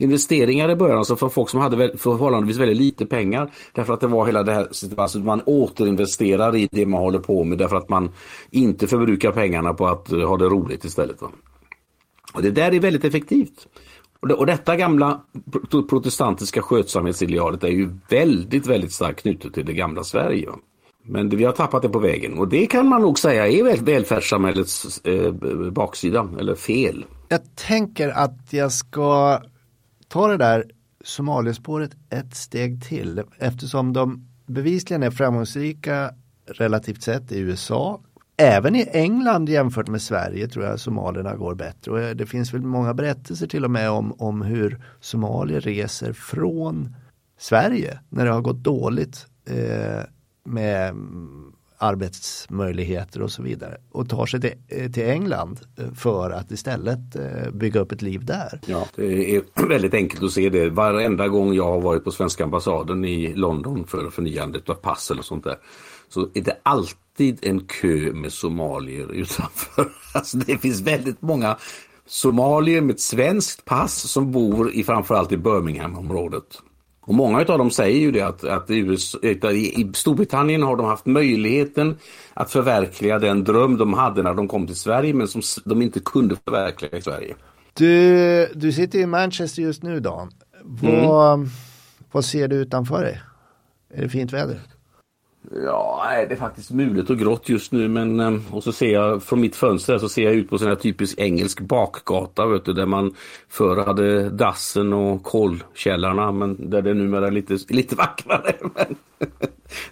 investeringar 0.00 0.70
i 0.70 0.76
början, 0.76 0.98
alltså 0.98 1.16
för 1.16 1.28
folk 1.28 1.48
som 1.48 1.60
hade 1.60 1.98
förhållandevis 1.98 2.56
väldigt 2.56 2.76
lite 2.76 3.06
pengar. 3.06 3.50
Därför 3.72 3.94
att 3.94 4.00
det 4.00 4.06
var 4.06 4.26
hela 4.26 4.42
det 4.42 4.52
här, 4.52 4.60
alltså, 4.60 4.86
alltså 4.96 5.18
man 5.18 5.42
återinvesterar 5.46 6.56
i 6.56 6.68
det 6.72 6.86
man 6.86 7.00
håller 7.00 7.18
på 7.18 7.44
med 7.44 7.58
därför 7.58 7.76
att 7.76 7.88
man 7.88 8.10
inte 8.50 8.86
förbrukar 8.86 9.32
pengarna 9.32 9.74
på 9.74 9.86
att 9.86 10.12
eh, 10.12 10.28
ha 10.28 10.36
det 10.36 10.44
roligt 10.44 10.84
istället. 10.84 11.22
Va? 11.22 11.30
Och 12.32 12.42
det 12.42 12.50
där 12.50 12.74
är 12.74 12.80
väldigt 12.80 13.04
effektivt. 13.04 13.66
Och, 14.20 14.28
det, 14.28 14.34
och 14.34 14.46
detta 14.46 14.76
gamla 14.76 15.20
protestantiska 15.90 16.62
skötsamhetsidealet 16.62 17.64
är 17.64 17.68
ju 17.68 17.90
väldigt, 18.08 18.66
väldigt 18.66 18.92
starkt 18.92 19.22
knutet 19.22 19.54
till 19.54 19.66
det 19.66 19.72
gamla 19.72 20.04
Sverige. 20.04 20.46
va. 20.46 20.56
Men 21.02 21.28
vi 21.28 21.44
har 21.44 21.52
tappat 21.52 21.82
det 21.82 21.88
på 21.88 21.98
vägen 21.98 22.38
och 22.38 22.48
det 22.48 22.66
kan 22.66 22.88
man 22.88 23.02
nog 23.02 23.18
säga 23.18 23.48
är 23.48 23.64
väl 23.64 23.84
välfärdssamhällets 23.84 25.00
eh, 25.04 25.32
baksida, 25.70 26.28
eller 26.38 26.54
fel. 26.54 27.04
Jag 27.28 27.40
tänker 27.56 28.08
att 28.08 28.52
jag 28.52 28.72
ska 28.72 29.38
ta 30.10 30.28
det 30.28 30.36
där 30.36 30.64
Somaliespåret 31.04 31.96
ett 32.10 32.34
steg 32.34 32.84
till 32.84 33.22
eftersom 33.38 33.92
de 33.92 34.28
bevisligen 34.46 35.02
är 35.02 35.10
framgångsrika 35.10 36.14
relativt 36.46 37.02
sett 37.02 37.32
i 37.32 37.38
USA. 37.38 38.00
Även 38.36 38.76
i 38.76 38.88
England 38.92 39.48
jämfört 39.48 39.88
med 39.88 40.02
Sverige 40.02 40.48
tror 40.48 40.64
jag 40.64 40.80
somalierna 40.80 41.36
går 41.36 41.54
bättre. 41.54 41.90
Och 41.90 42.16
det 42.16 42.26
finns 42.26 42.54
väl 42.54 42.62
många 42.62 42.94
berättelser 42.94 43.46
till 43.46 43.64
och 43.64 43.70
med 43.70 43.90
om, 43.90 44.12
om 44.12 44.42
hur 44.42 44.82
somalier 45.00 45.60
reser 45.60 46.12
från 46.12 46.94
Sverige 47.38 48.00
när 48.08 48.24
det 48.24 48.32
har 48.32 48.40
gått 48.40 48.64
dåligt 48.64 49.26
eh, 49.44 50.02
med 50.44 50.94
arbetsmöjligheter 51.80 53.22
och 53.22 53.30
så 53.30 53.42
vidare 53.42 53.76
och 53.92 54.08
tar 54.08 54.26
sig 54.26 54.40
till, 54.40 54.54
eh, 54.68 54.90
till 54.90 55.02
England 55.02 55.60
eh, 55.78 55.92
för 55.94 56.30
att 56.30 56.50
istället 56.50 57.16
eh, 57.16 57.50
bygga 57.52 57.80
upp 57.80 57.92
ett 57.92 58.02
liv 58.02 58.24
där. 58.24 58.60
Ja, 58.66 58.86
det 58.96 59.36
är 59.36 59.42
väldigt 59.68 59.94
enkelt 59.94 60.22
att 60.22 60.32
se 60.32 60.48
det. 60.48 60.70
Varenda 60.70 61.28
gång 61.28 61.54
jag 61.54 61.64
har 61.64 61.80
varit 61.80 62.04
på 62.04 62.10
svenska 62.10 62.44
ambassaden 62.44 63.04
i 63.04 63.34
London 63.34 63.86
för 63.86 64.10
förnyandet 64.10 64.68
av 64.68 64.74
pass 64.74 65.10
eller 65.10 65.22
sånt 65.22 65.44
där 65.44 65.56
så 66.08 66.28
är 66.34 66.42
det 66.42 66.56
alltid 66.62 67.38
en 67.42 67.60
kö 67.60 68.12
med 68.12 68.32
somalier 68.32 69.12
utanför. 69.12 69.88
Alltså 70.14 70.38
det 70.38 70.58
finns 70.58 70.80
väldigt 70.80 71.22
många 71.22 71.56
somalier 72.06 72.80
med 72.80 72.94
ett 72.94 73.00
svenskt 73.00 73.64
pass 73.64 74.10
som 74.10 74.32
bor 74.32 74.72
i 74.72 74.84
framförallt 74.84 75.32
i 75.32 75.36
Birmingham-området. 75.36 76.62
Och 77.00 77.14
många 77.14 77.38
av 77.38 77.58
dem 77.58 77.70
säger 77.70 77.98
ju 77.98 78.10
det 78.10 78.22
att, 78.22 78.44
att 78.44 78.70
i, 78.70 78.78
USA, 78.78 79.18
i 79.52 79.90
Storbritannien 79.94 80.62
har 80.62 80.76
de 80.76 80.86
haft 80.86 81.06
möjligheten 81.06 81.96
att 82.34 82.50
förverkliga 82.50 83.18
den 83.18 83.44
dröm 83.44 83.76
de 83.76 83.94
hade 83.94 84.22
när 84.22 84.34
de 84.34 84.48
kom 84.48 84.66
till 84.66 84.76
Sverige 84.76 85.14
men 85.14 85.28
som 85.28 85.42
de 85.64 85.82
inte 85.82 86.00
kunde 86.00 86.36
förverkliga 86.44 86.98
i 86.98 87.02
Sverige. 87.02 87.34
Du, 87.74 88.46
du 88.54 88.72
sitter 88.72 88.98
i 88.98 89.06
Manchester 89.06 89.62
just 89.62 89.82
nu 89.82 90.00
Dan. 90.00 90.30
Vad, 90.82 91.48
vad 92.12 92.24
ser 92.24 92.48
du 92.48 92.56
utanför 92.56 93.02
dig? 93.02 93.20
Är 93.94 94.02
det 94.02 94.08
fint 94.08 94.32
väder? 94.32 94.60
Ja, 95.64 96.04
det 96.28 96.34
är 96.34 96.36
faktiskt 96.36 96.70
mulet 96.70 97.10
och 97.10 97.18
grått 97.18 97.48
just 97.48 97.72
nu 97.72 97.88
men 97.88 98.20
eh, 98.20 98.40
och 98.50 98.64
så 98.64 98.72
ser 98.72 98.92
jag 98.92 99.22
från 99.22 99.40
mitt 99.40 99.56
fönster 99.56 99.98
så 99.98 100.08
ser 100.08 100.22
jag 100.22 100.34
ut 100.34 100.50
på 100.50 100.58
sån 100.58 100.68
här 100.68 100.74
typisk 100.74 101.18
engelsk 101.18 101.60
bakgata 101.60 102.46
vet 102.46 102.64
du, 102.64 102.72
där 102.72 102.86
man 102.86 103.14
förr 103.48 103.84
hade 103.86 104.30
dassen 104.30 104.92
och 104.92 105.22
kolkällarna 105.22 106.32
men 106.32 106.70
där 106.70 106.82
det 106.82 106.94
numera 106.94 107.26
är 107.26 107.30
lite, 107.30 107.58
lite 107.68 107.96
vackrare. 107.96 108.52
Men 108.74 108.96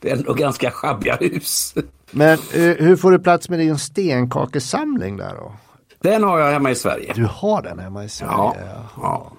det 0.01 0.11
är 0.11 0.17
ändå 0.17 0.35
ganska 0.35 0.71
schabbiga 0.71 1.17
hus. 1.21 1.75
Men 2.11 2.33
eh, 2.33 2.77
hur 2.79 2.97
får 2.97 3.11
du 3.11 3.19
plats 3.19 3.49
med 3.49 3.59
din 3.59 3.79
stenkakesamling 3.79 5.17
där 5.17 5.35
då? 5.35 5.53
Den 6.01 6.25
har 6.25 6.39
jag 6.39 6.51
hemma 6.51 6.71
i 6.71 6.75
Sverige. 6.75 7.13
Du 7.15 7.25
har 7.25 7.63
den 7.63 7.79
hemma 7.79 8.05
i 8.05 8.09
Sverige? 8.09 8.33
Ja, 8.33 8.57
ja. 8.97 9.33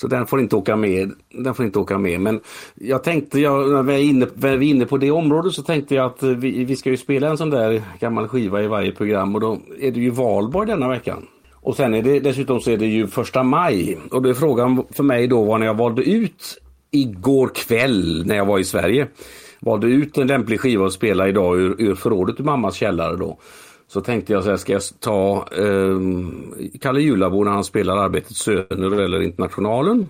Så 0.00 0.06
den 0.08 0.26
får 0.26 0.40
inte 0.40 0.56
åka 0.56 0.76
med. 0.76 1.12
Den 1.30 1.54
får 1.54 1.64
inte 1.64 1.78
åka 1.78 1.98
med. 1.98 2.20
Men 2.20 2.40
jag 2.74 3.04
tänkte, 3.04 3.40
jag, 3.40 3.70
när, 3.70 3.82
vi 3.82 3.94
är 3.94 3.98
inne, 3.98 4.26
när 4.34 4.56
vi 4.56 4.66
är 4.66 4.70
inne 4.70 4.86
på 4.86 4.96
det 4.96 5.10
området 5.10 5.52
så 5.52 5.62
tänkte 5.62 5.94
jag 5.94 6.06
att 6.06 6.22
vi, 6.22 6.64
vi 6.64 6.76
ska 6.76 6.90
ju 6.90 6.96
spela 6.96 7.28
en 7.28 7.38
sån 7.38 7.50
där 7.50 7.82
gammal 8.00 8.28
skiva 8.28 8.62
i 8.62 8.66
varje 8.66 8.92
program 8.92 9.34
och 9.34 9.40
då 9.40 9.58
är 9.80 9.90
det 9.90 10.00
ju 10.00 10.10
valborg 10.10 10.66
denna 10.66 10.88
veckan. 10.88 11.26
Och 11.54 11.76
sen 11.76 11.94
är 11.94 12.02
det 12.02 12.20
dessutom 12.20 12.60
så 12.60 12.70
är 12.70 12.76
det 12.76 12.86
ju 12.86 13.06
första 13.06 13.42
maj. 13.42 13.98
Och 14.10 14.22
då 14.22 14.28
är 14.28 14.34
frågan 14.34 14.84
för 14.90 15.02
mig 15.02 15.26
då 15.26 15.44
var 15.44 15.58
när 15.58 15.66
jag 15.66 15.76
valde 15.76 16.02
ut 16.02 16.58
igår 16.90 17.50
kväll 17.54 18.26
när 18.26 18.36
jag 18.36 18.46
var 18.46 18.58
i 18.58 18.64
Sverige. 18.64 19.08
Valde 19.60 19.86
ut 19.86 20.18
en 20.18 20.26
lämplig 20.26 20.60
skiva 20.60 20.86
att 20.86 20.92
spela 20.92 21.28
idag 21.28 21.58
ur, 21.58 21.74
ur 21.78 21.94
förrådet 21.94 22.40
i 22.40 22.42
mammas 22.42 22.74
källare 22.74 23.16
då. 23.16 23.38
Så 23.92 24.00
tänkte 24.00 24.32
jag 24.32 24.44
så 24.44 24.50
här, 24.50 24.56
ska 24.56 24.72
jag 24.72 24.82
ta 25.00 25.48
eh, 25.56 25.98
Kalle 26.80 27.00
Julabo 27.00 27.44
när 27.44 27.50
han 27.50 27.64
spelar 27.64 27.96
Arbetets 27.96 28.40
söner 28.40 29.00
eller 29.00 29.22
Internationalen? 29.22 30.08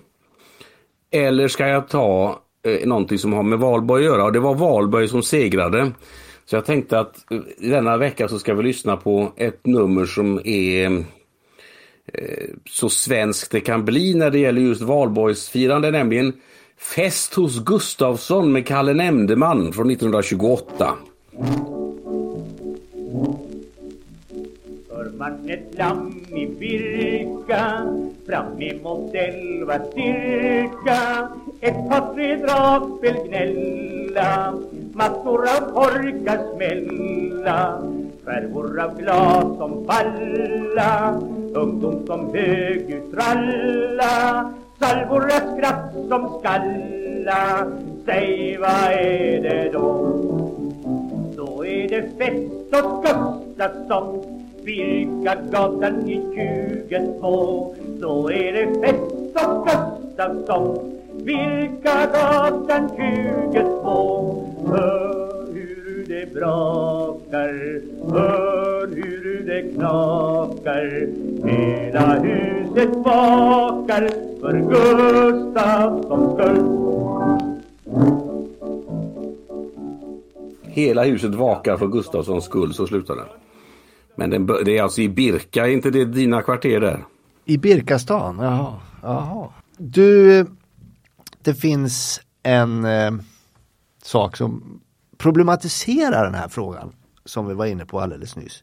Eller 1.10 1.48
ska 1.48 1.68
jag 1.68 1.88
ta 1.88 2.40
eh, 2.66 2.88
någonting 2.88 3.18
som 3.18 3.32
har 3.32 3.42
med 3.42 3.58
Valborg 3.58 4.02
att 4.02 4.12
göra? 4.12 4.24
Och 4.24 4.32
det 4.32 4.40
var 4.40 4.54
Valborg 4.54 5.08
som 5.08 5.22
segrade. 5.22 5.92
Så 6.44 6.56
jag 6.56 6.64
tänkte 6.64 6.98
att 6.98 7.32
eh, 7.32 7.40
denna 7.58 7.96
vecka 7.96 8.28
så 8.28 8.38
ska 8.38 8.54
vi 8.54 8.62
lyssna 8.62 8.96
på 8.96 9.32
ett 9.36 9.66
nummer 9.66 10.04
som 10.04 10.40
är 10.44 10.86
eh, 12.12 12.50
så 12.70 12.88
svenskt 12.88 13.50
det 13.50 13.60
kan 13.60 13.84
bli 13.84 14.14
när 14.14 14.30
det 14.30 14.38
gäller 14.38 14.60
just 14.60 14.82
valborgsfirande, 14.82 15.90
nämligen 15.90 16.32
Fest 16.94 17.34
hos 17.34 17.64
Gustavsson 17.64 18.52
med 18.52 18.66
Kalle 18.66 18.94
Nämndeman 18.94 19.72
från 19.72 19.90
1928. 19.90 20.94
Vart 25.22 25.38
man 25.38 25.50
ett 25.50 25.78
lamm 25.78 26.24
i 26.34 26.46
Birka 26.46 27.86
fram 28.26 28.62
emot 28.62 29.14
elva 29.14 29.78
cirka 29.94 31.28
ett 31.60 31.80
par 31.88 32.14
tre 32.14 32.36
dragspel 32.36 33.16
gnälla 33.26 34.54
massor 34.98 35.42
av 35.54 35.62
korkar 35.76 36.40
smälla 36.50 37.58
skärvor 38.24 38.80
av 38.80 38.98
glas 38.98 39.46
som 39.58 39.72
falla 39.86 41.20
ungdom 41.54 42.06
som 42.06 42.34
högljutt 42.34 43.12
tralla 43.14 44.14
salvor 44.78 45.24
av 45.38 45.44
skratt 45.54 45.92
som 46.08 46.22
skalla 46.38 47.66
Säg 48.06 48.58
vad 48.58 48.92
är 48.92 49.42
det 49.42 49.70
då? 49.72 49.86
Då 51.36 51.66
är 51.66 51.88
det 51.88 52.02
fest 52.18 52.74
hos 52.74 53.04
Gustafsson 53.04 54.41
Birkagatan 54.64 56.08
i 56.08 56.20
22 56.88 57.74
Då 58.00 58.32
är 58.32 58.52
det 58.52 58.80
fest 58.80 59.00
hos 59.34 59.64
Gustafsson 59.64 60.92
Birkagatan 61.24 62.90
22 63.52 64.48
Hör 64.66 65.46
hur 65.54 66.04
det 66.08 66.34
brakar 66.34 67.80
Hör 68.12 68.86
hur 68.86 69.42
det 69.46 69.62
knakar. 69.74 71.08
Hela 71.48 72.14
huset 72.18 72.96
vakar 72.96 74.08
För 74.40 74.58
Gustafssons 74.70 76.34
skull 76.34 76.82
Hela 80.64 81.04
huset 81.04 81.34
vakar 81.34 81.76
för 81.76 81.86
Gustafssons 81.86 82.44
skull, 82.44 82.74
så 82.74 82.86
slutar 82.86 83.16
den. 83.16 83.41
Men 84.16 84.30
den, 84.30 84.46
det 84.46 84.78
är 84.78 84.82
alltså 84.82 85.00
i 85.00 85.08
Birka, 85.08 85.66
är 85.66 85.70
inte 85.70 85.90
det 85.90 86.04
dina 86.04 86.42
kvarter 86.42 86.80
där? 86.80 87.04
I 87.44 87.58
Birkastan, 87.58 88.38
jaha. 88.38 88.80
jaha. 89.02 89.48
Du, 89.78 90.46
det 91.42 91.54
finns 91.54 92.20
en 92.42 92.84
eh, 92.84 93.12
sak 94.02 94.36
som 94.36 94.80
problematiserar 95.18 96.24
den 96.24 96.34
här 96.34 96.48
frågan 96.48 96.92
som 97.24 97.46
vi 97.48 97.54
var 97.54 97.66
inne 97.66 97.86
på 97.86 98.00
alldeles 98.00 98.36
nyss. 98.36 98.62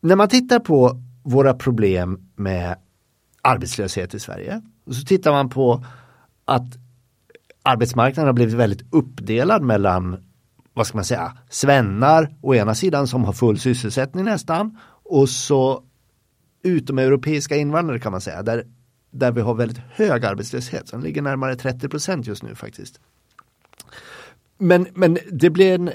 När 0.00 0.16
man 0.16 0.28
tittar 0.28 0.58
på 0.58 1.00
våra 1.22 1.54
problem 1.54 2.30
med 2.34 2.76
arbetslöshet 3.42 4.14
i 4.14 4.20
Sverige 4.20 4.62
och 4.86 4.94
så 4.94 5.04
tittar 5.04 5.32
man 5.32 5.48
på 5.48 5.84
att 6.44 6.76
arbetsmarknaden 7.62 8.26
har 8.26 8.32
blivit 8.32 8.54
väldigt 8.54 8.94
uppdelad 8.94 9.62
mellan 9.62 10.25
vad 10.76 10.86
ska 10.86 10.98
man 10.98 11.04
säga, 11.04 11.36
svennar 11.50 12.36
å 12.40 12.54
ena 12.54 12.74
sidan 12.74 13.06
som 13.06 13.24
har 13.24 13.32
full 13.32 13.58
sysselsättning 13.58 14.24
nästan 14.24 14.78
och 14.88 15.28
så 15.28 15.82
utomeuropeiska 16.62 17.56
invandrare 17.56 18.00
kan 18.00 18.12
man 18.12 18.20
säga 18.20 18.42
där, 18.42 18.66
där 19.10 19.32
vi 19.32 19.40
har 19.40 19.54
väldigt 19.54 19.78
hög 19.90 20.24
arbetslöshet 20.24 20.88
som 20.88 21.00
ligger 21.00 21.22
närmare 21.22 21.56
30 21.56 21.88
procent 21.88 22.26
just 22.26 22.42
nu 22.42 22.54
faktiskt. 22.54 23.00
Men, 24.58 24.86
men 24.94 25.18
det 25.32 25.50
blir 25.50 25.74
en, 25.74 25.90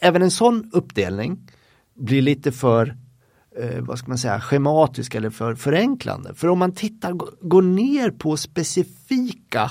även 0.00 0.22
en 0.22 0.30
sån 0.30 0.70
uppdelning 0.72 1.50
blir 1.94 2.22
lite 2.22 2.52
för 2.52 2.96
eh, 3.56 3.80
vad 3.80 3.98
ska 3.98 4.08
man 4.08 4.18
säga, 4.18 4.40
schematisk 4.40 5.14
eller 5.14 5.30
för 5.30 5.54
förenklande. 5.54 6.34
För 6.34 6.48
om 6.48 6.58
man 6.58 6.72
tittar, 6.72 7.12
går 7.48 7.62
ner 7.62 8.10
på 8.10 8.36
specifika 8.36 9.70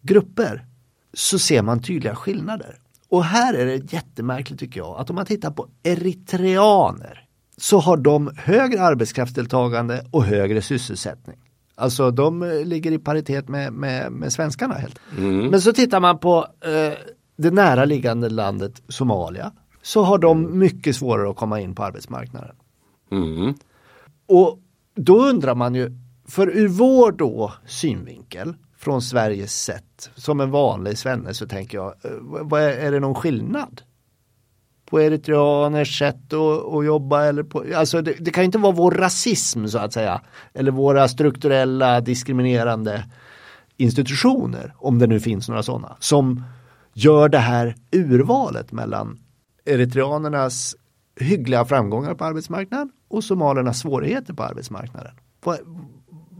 grupper 0.00 0.66
så 1.14 1.38
ser 1.38 1.62
man 1.62 1.82
tydliga 1.82 2.16
skillnader. 2.16 2.78
Och 3.10 3.24
här 3.24 3.54
är 3.54 3.66
det 3.66 3.92
jättemärkligt 3.92 4.60
tycker 4.60 4.80
jag 4.80 5.00
att 5.00 5.10
om 5.10 5.16
man 5.16 5.26
tittar 5.26 5.50
på 5.50 5.68
eritreaner 5.82 7.26
så 7.56 7.78
har 7.78 7.96
de 7.96 8.30
högre 8.36 8.82
arbetskraftsdeltagande 8.82 10.06
och 10.10 10.24
högre 10.24 10.62
sysselsättning. 10.62 11.36
Alltså 11.74 12.10
de 12.10 12.42
eh, 12.42 12.64
ligger 12.64 12.92
i 12.92 12.98
paritet 12.98 13.48
med, 13.48 13.72
med, 13.72 14.12
med 14.12 14.32
svenskarna. 14.32 14.74
helt. 14.74 14.98
Mm. 15.18 15.46
Men 15.46 15.60
så 15.60 15.72
tittar 15.72 16.00
man 16.00 16.18
på 16.18 16.46
eh, 16.60 16.98
det 17.36 17.50
näraliggande 17.50 18.28
landet 18.28 18.82
Somalia 18.88 19.52
så 19.82 20.02
har 20.02 20.18
de 20.18 20.58
mycket 20.58 20.96
svårare 20.96 21.30
att 21.30 21.36
komma 21.36 21.60
in 21.60 21.74
på 21.74 21.84
arbetsmarknaden. 21.84 22.56
Mm. 23.12 23.54
Och 24.28 24.58
då 24.94 25.22
undrar 25.28 25.54
man 25.54 25.74
ju, 25.74 25.90
för 26.28 26.46
ur 26.48 26.68
vår 26.68 27.12
då 27.12 27.52
synvinkel 27.66 28.54
från 28.80 29.02
Sveriges 29.02 29.62
sätt, 29.62 30.10
som 30.14 30.40
en 30.40 30.50
vanlig 30.50 30.98
svenne 30.98 31.34
så 31.34 31.46
tänker 31.46 31.78
jag, 31.78 31.94
eh, 32.04 32.10
vad 32.20 32.62
är, 32.62 32.68
är 32.68 32.92
det 32.92 33.00
någon 33.00 33.14
skillnad? 33.14 33.82
På 34.86 35.00
eritreaners 35.00 35.98
sätt 35.98 36.32
att, 36.32 36.74
att 36.74 36.84
jobba 36.84 37.24
eller 37.24 37.42
på, 37.42 37.64
alltså 37.76 38.02
det, 38.02 38.14
det 38.20 38.30
kan 38.30 38.44
inte 38.44 38.58
vara 38.58 38.72
vår 38.72 38.90
rasism 38.90 39.66
så 39.66 39.78
att 39.78 39.92
säga, 39.92 40.20
eller 40.54 40.70
våra 40.70 41.08
strukturella 41.08 42.00
diskriminerande 42.00 43.04
institutioner, 43.76 44.74
om 44.76 44.98
det 44.98 45.06
nu 45.06 45.20
finns 45.20 45.48
några 45.48 45.62
sådana, 45.62 45.96
som 46.00 46.44
gör 46.92 47.28
det 47.28 47.38
här 47.38 47.74
urvalet 47.92 48.72
mellan 48.72 49.18
eritreanernas 49.64 50.76
hyggliga 51.20 51.64
framgångar 51.64 52.14
på 52.14 52.24
arbetsmarknaden 52.24 52.90
och 53.08 53.24
somalernas 53.24 53.80
svårigheter 53.80 54.34
på 54.34 54.42
arbetsmarknaden. 54.42 55.12
Vad, 55.44 55.58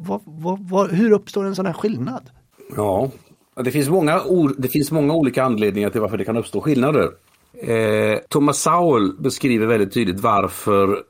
vad, 0.00 0.20
vad, 0.24 0.68
vad, 0.68 0.90
hur 0.90 1.12
uppstår 1.12 1.44
en 1.44 1.54
sån 1.54 1.66
här 1.66 1.72
skillnad? 1.72 2.30
Ja, 2.76 3.10
det 3.56 3.70
finns, 3.70 3.88
många, 3.88 4.20
det 4.58 4.68
finns 4.68 4.90
många 4.90 5.14
olika 5.14 5.44
anledningar 5.44 5.90
till 5.90 6.00
varför 6.00 6.18
det 6.18 6.24
kan 6.24 6.36
uppstå 6.36 6.60
skillnader. 6.60 7.10
Eh, 7.52 8.18
Thomas 8.28 8.62
Sowell 8.62 9.12
beskriver 9.18 9.66
väldigt 9.66 9.94
tydligt 9.94 10.20
varför 10.20 11.02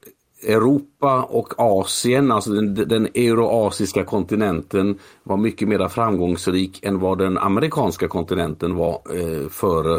Europa 0.46 1.22
och 1.22 1.54
Asien, 1.58 2.32
alltså 2.32 2.50
den, 2.50 2.74
den 2.74 3.06
euroasiska 3.06 4.04
kontinenten 4.04 4.98
var 5.22 5.36
mycket 5.36 5.68
mer 5.68 5.88
framgångsrik 5.88 6.84
än 6.84 6.98
vad 6.98 7.18
den 7.18 7.38
amerikanska 7.38 8.08
kontinenten 8.08 8.74
var 8.74 9.02
eh, 9.14 9.48
före 9.48 9.96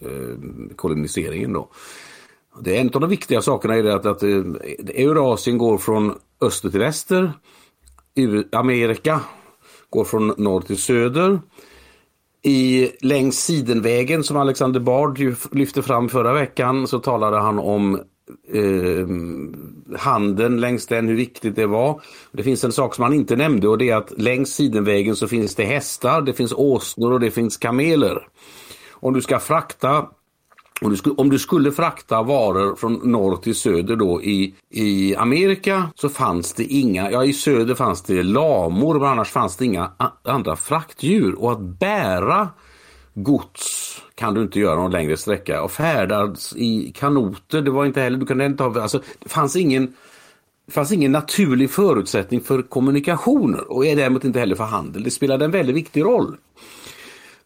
eh, 0.00 0.36
koloniseringen. 0.76 1.52
Då. 1.52 1.68
Det 2.60 2.76
är 2.76 2.80
en 2.80 2.90
av 2.94 3.00
de 3.00 3.10
viktiga 3.10 3.42
sakerna 3.42 3.76
är 3.76 3.84
att, 3.84 4.06
att 4.06 4.22
eh, 4.22 4.28
Eurasien 4.94 5.58
går 5.58 5.78
från 5.78 6.14
öster 6.40 6.70
till 6.70 6.80
väster. 6.80 7.32
Amerika 8.52 9.20
går 9.90 10.04
från 10.04 10.34
norr 10.36 10.60
till 10.60 10.78
söder. 10.78 11.40
I 12.42 12.90
längs 13.00 13.38
sidenvägen 13.38 14.24
som 14.24 14.36
Alexander 14.36 14.80
Bard 14.80 15.20
lyfte 15.52 15.82
fram 15.82 16.08
förra 16.08 16.32
veckan 16.32 16.86
så 16.86 16.98
talade 16.98 17.36
han 17.36 17.58
om 17.58 17.94
eh, 18.52 19.06
handeln 19.98 20.60
längs 20.60 20.86
den, 20.86 21.08
hur 21.08 21.16
viktigt 21.16 21.56
det 21.56 21.66
var. 21.66 22.02
Det 22.32 22.42
finns 22.42 22.64
en 22.64 22.72
sak 22.72 22.94
som 22.94 23.04
han 23.04 23.12
inte 23.12 23.36
nämnde 23.36 23.68
och 23.68 23.78
det 23.78 23.90
är 23.90 23.96
att 23.96 24.18
längs 24.18 24.54
sidenvägen 24.54 25.16
så 25.16 25.28
finns 25.28 25.54
det 25.54 25.64
hästar, 25.64 26.22
det 26.22 26.32
finns 26.32 26.52
åsnor 26.52 27.12
och 27.12 27.20
det 27.20 27.30
finns 27.30 27.56
kameler. 27.56 28.28
Om 28.90 29.12
du 29.12 29.22
ska 29.22 29.38
frakta 29.38 30.06
du, 30.90 30.96
skulle, 30.96 31.14
om 31.14 31.30
du 31.30 31.38
skulle 31.38 31.72
frakta 31.72 32.22
varor 32.22 32.76
från 32.76 32.94
norr 32.94 33.36
till 33.36 33.54
söder 33.54 33.96
då 33.96 34.22
i, 34.22 34.54
i 34.70 35.16
Amerika 35.16 35.90
så 35.94 36.08
fanns 36.08 36.52
det 36.52 36.64
inga, 36.64 37.10
ja 37.10 37.24
i 37.24 37.32
söder 37.32 37.74
fanns 37.74 38.02
det 38.02 38.22
lamor 38.22 38.94
men 38.94 39.08
annars 39.08 39.30
fanns 39.30 39.56
det 39.56 39.64
inga 39.64 39.90
andra 40.22 40.56
fraktdjur 40.56 41.34
och 41.34 41.52
att 41.52 41.60
bära 41.60 42.48
gods 43.14 43.98
kan 44.14 44.34
du 44.34 44.42
inte 44.42 44.60
göra 44.60 44.74
någon 44.74 44.90
längre 44.90 45.16
sträcka 45.16 45.62
och 45.62 45.70
färdas 45.70 46.54
i 46.56 46.92
kanoter, 46.94 47.62
det 47.62 47.70
var 47.70 47.86
inte 47.86 48.00
heller, 48.00 48.18
du 48.18 48.26
kunde 48.26 48.46
inte 48.46 48.62
ha, 48.62 48.82
alltså 48.82 49.02
det 49.18 49.28
fanns 49.28 49.56
ingen 49.56 49.94
det 50.66 50.72
fanns 50.72 50.92
ingen 50.92 51.12
naturlig 51.12 51.70
förutsättning 51.70 52.40
för 52.40 52.62
kommunikationer 52.62 53.72
och 53.72 53.86
är 53.86 53.96
däremot 53.96 54.24
inte 54.24 54.40
heller 54.40 54.56
för 54.56 54.64
handel. 54.64 55.02
Det 55.02 55.10
spelade 55.10 55.44
en 55.44 55.50
väldigt 55.50 55.76
viktig 55.76 56.02
roll. 56.02 56.36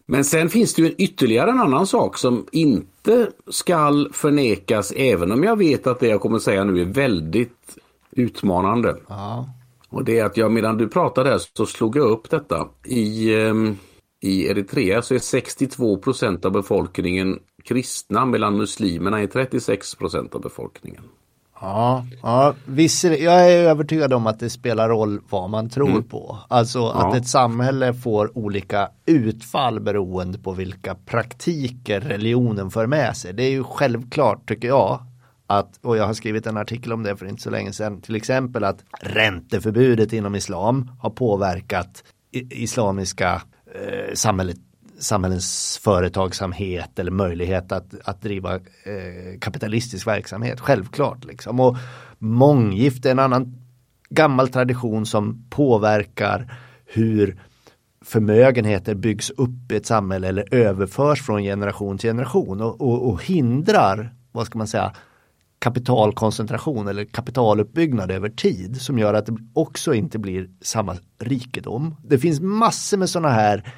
Men 0.09 0.23
sen 0.23 0.49
finns 0.49 0.73
det 0.73 0.81
ju 0.81 0.95
ytterligare 0.97 1.51
en 1.51 1.59
annan 1.59 1.87
sak 1.87 2.17
som 2.17 2.45
inte 2.51 3.31
skall 3.47 4.09
förnekas 4.13 4.91
även 4.95 5.31
om 5.31 5.43
jag 5.43 5.57
vet 5.57 5.87
att 5.87 5.99
det 5.99 6.07
jag 6.07 6.21
kommer 6.21 6.39
säga 6.39 6.63
nu 6.63 6.81
är 6.81 6.85
väldigt 6.85 7.77
utmanande. 8.11 8.97
Ja. 9.07 9.49
Och 9.89 10.03
det 10.03 10.19
är 10.19 10.25
att 10.25 10.37
jag 10.37 10.51
medan 10.51 10.77
du 10.77 10.87
pratade 10.87 11.39
så 11.39 11.65
slog 11.65 11.97
jag 11.97 12.09
upp 12.09 12.29
detta. 12.29 12.67
I, 12.85 13.35
um, 13.35 13.77
i 14.21 14.47
Eritrea 14.47 15.01
så 15.01 15.15
är 15.15 15.19
62 15.19 15.97
procent 15.97 16.45
av 16.45 16.51
befolkningen 16.51 17.39
kristna 17.63 18.25
medan 18.25 18.57
muslimerna 18.57 19.21
är 19.21 19.27
36 19.27 19.95
procent 19.95 20.35
av 20.35 20.41
befolkningen. 20.41 21.03
Ja, 21.61 22.05
ja 22.21 22.55
visst, 22.65 23.03
jag 23.03 23.51
är 23.51 23.63
övertygad 23.63 24.13
om 24.13 24.27
att 24.27 24.39
det 24.39 24.49
spelar 24.49 24.89
roll 24.89 25.21
vad 25.29 25.49
man 25.49 25.69
tror 25.69 25.89
mm. 25.89 26.03
på. 26.03 26.39
Alltså 26.47 26.79
ja. 26.79 26.93
att 26.93 27.15
ett 27.15 27.27
samhälle 27.27 27.93
får 27.93 28.37
olika 28.37 28.89
utfall 29.05 29.79
beroende 29.79 30.37
på 30.37 30.51
vilka 30.51 30.95
praktiker 30.95 32.01
religionen 32.01 32.71
för 32.71 32.87
med 32.87 33.17
sig. 33.17 33.33
Det 33.33 33.43
är 33.43 33.49
ju 33.49 33.63
självklart 33.63 34.47
tycker 34.47 34.67
jag 34.67 34.99
att, 35.47 35.79
och 35.81 35.97
jag 35.97 36.05
har 36.05 36.13
skrivit 36.13 36.47
en 36.47 36.57
artikel 36.57 36.93
om 36.93 37.03
det 37.03 37.15
för 37.15 37.25
inte 37.25 37.41
så 37.41 37.49
länge 37.49 37.73
sedan, 37.73 38.01
till 38.01 38.15
exempel 38.15 38.63
att 38.63 38.83
ränteförbudet 39.01 40.13
inom 40.13 40.35
islam 40.35 40.91
har 40.99 41.09
påverkat 41.09 42.03
islamiska 42.49 43.41
eh, 43.75 44.13
samhället, 44.13 44.57
samhällens 44.99 45.79
företagsamhet 45.83 46.99
eller 46.99 47.11
möjlighet 47.11 47.71
att, 47.71 47.95
att 48.03 48.21
driva 48.21 48.55
eh, 48.55 49.39
kapitalistisk 49.41 50.07
verksamhet. 50.07 50.59
Självklart 50.59 51.25
liksom. 51.25 51.59
Och 51.59 51.77
månggifte 52.17 53.09
är 53.09 53.11
en 53.11 53.19
annan 53.19 53.55
gammal 54.09 54.47
tradition 54.47 55.05
som 55.05 55.45
påverkar 55.49 56.53
hur 56.85 57.41
förmögenheter 58.05 58.95
byggs 58.95 59.29
upp 59.29 59.71
i 59.71 59.75
ett 59.75 59.85
samhälle 59.85 60.27
eller 60.27 60.53
överförs 60.53 61.25
från 61.25 61.43
generation 61.43 61.97
till 61.97 62.09
generation 62.09 62.61
och, 62.61 62.81
och, 62.81 63.09
och 63.09 63.23
hindrar, 63.23 64.13
vad 64.31 64.45
ska 64.45 64.57
man 64.57 64.67
säga, 64.67 64.93
kapitalkoncentration 65.59 66.87
eller 66.87 67.05
kapitaluppbyggnad 67.05 68.11
över 68.11 68.29
tid 68.29 68.81
som 68.81 68.99
gör 68.99 69.13
att 69.13 69.25
det 69.25 69.37
också 69.53 69.93
inte 69.93 70.19
blir 70.19 70.49
samma 70.61 70.95
rikedom. 71.19 71.95
Det 72.03 72.17
finns 72.17 72.39
massor 72.39 72.97
med 72.97 73.09
sådana 73.09 73.29
här 73.29 73.73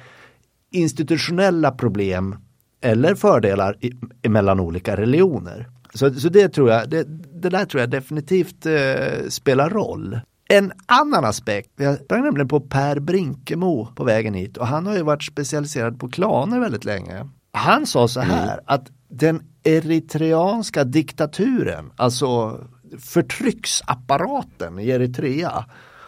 institutionella 0.70 1.70
problem 1.70 2.36
eller 2.80 3.14
fördelar 3.14 3.76
i, 3.80 3.92
mellan 4.28 4.60
olika 4.60 4.96
religioner. 4.96 5.68
Så, 5.94 6.14
så 6.14 6.28
det 6.28 6.48
tror 6.48 6.70
jag, 6.70 6.90
det, 6.90 7.04
det 7.42 7.48
där 7.48 7.64
tror 7.64 7.80
jag 7.80 7.90
definitivt 7.90 8.66
eh, 8.66 9.28
spelar 9.28 9.70
roll. 9.70 10.20
En 10.48 10.72
annan 10.86 11.24
aspekt, 11.24 11.70
jag 11.76 11.98
sprang 11.98 12.22
nämligen 12.22 12.48
på 12.48 12.60
Per 12.60 13.00
Brinkemo 13.00 13.86
på 13.94 14.04
vägen 14.04 14.34
hit 14.34 14.56
och 14.56 14.66
han 14.66 14.86
har 14.86 14.96
ju 14.96 15.02
varit 15.02 15.22
specialiserad 15.22 16.00
på 16.00 16.08
klaner 16.08 16.60
väldigt 16.60 16.84
länge. 16.84 17.28
Han 17.52 17.86
sa 17.86 18.08
så 18.08 18.20
här 18.20 18.52
mm. 18.52 18.64
att 18.66 18.90
den 19.08 19.42
eritreanska 19.62 20.84
diktaturen, 20.84 21.92
alltså 21.96 22.60
förtrycksapparaten 22.98 24.78
i 24.78 24.88
Eritrea 24.88 25.64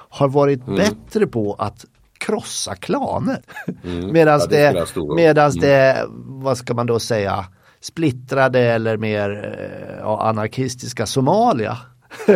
har 0.08 0.28
varit 0.28 0.66
mm. 0.66 0.76
bättre 0.76 1.26
på 1.26 1.54
att 1.54 1.84
krossa 2.26 2.74
klaner. 2.74 3.42
Mm. 3.84 4.12
Medan 4.12 4.40
ja, 4.40 4.46
det, 4.46 4.72
det, 4.72 5.14
medans 5.14 5.56
mm. 5.56 5.68
det, 5.68 6.06
vad 6.24 6.58
ska 6.58 6.74
man 6.74 6.86
då 6.86 6.98
säga, 6.98 7.46
splittrade 7.80 8.60
eller 8.60 8.96
mer 8.96 9.56
eh, 9.58 9.98
ja, 9.98 10.22
anarkistiska 10.22 11.06
Somalia 11.06 11.78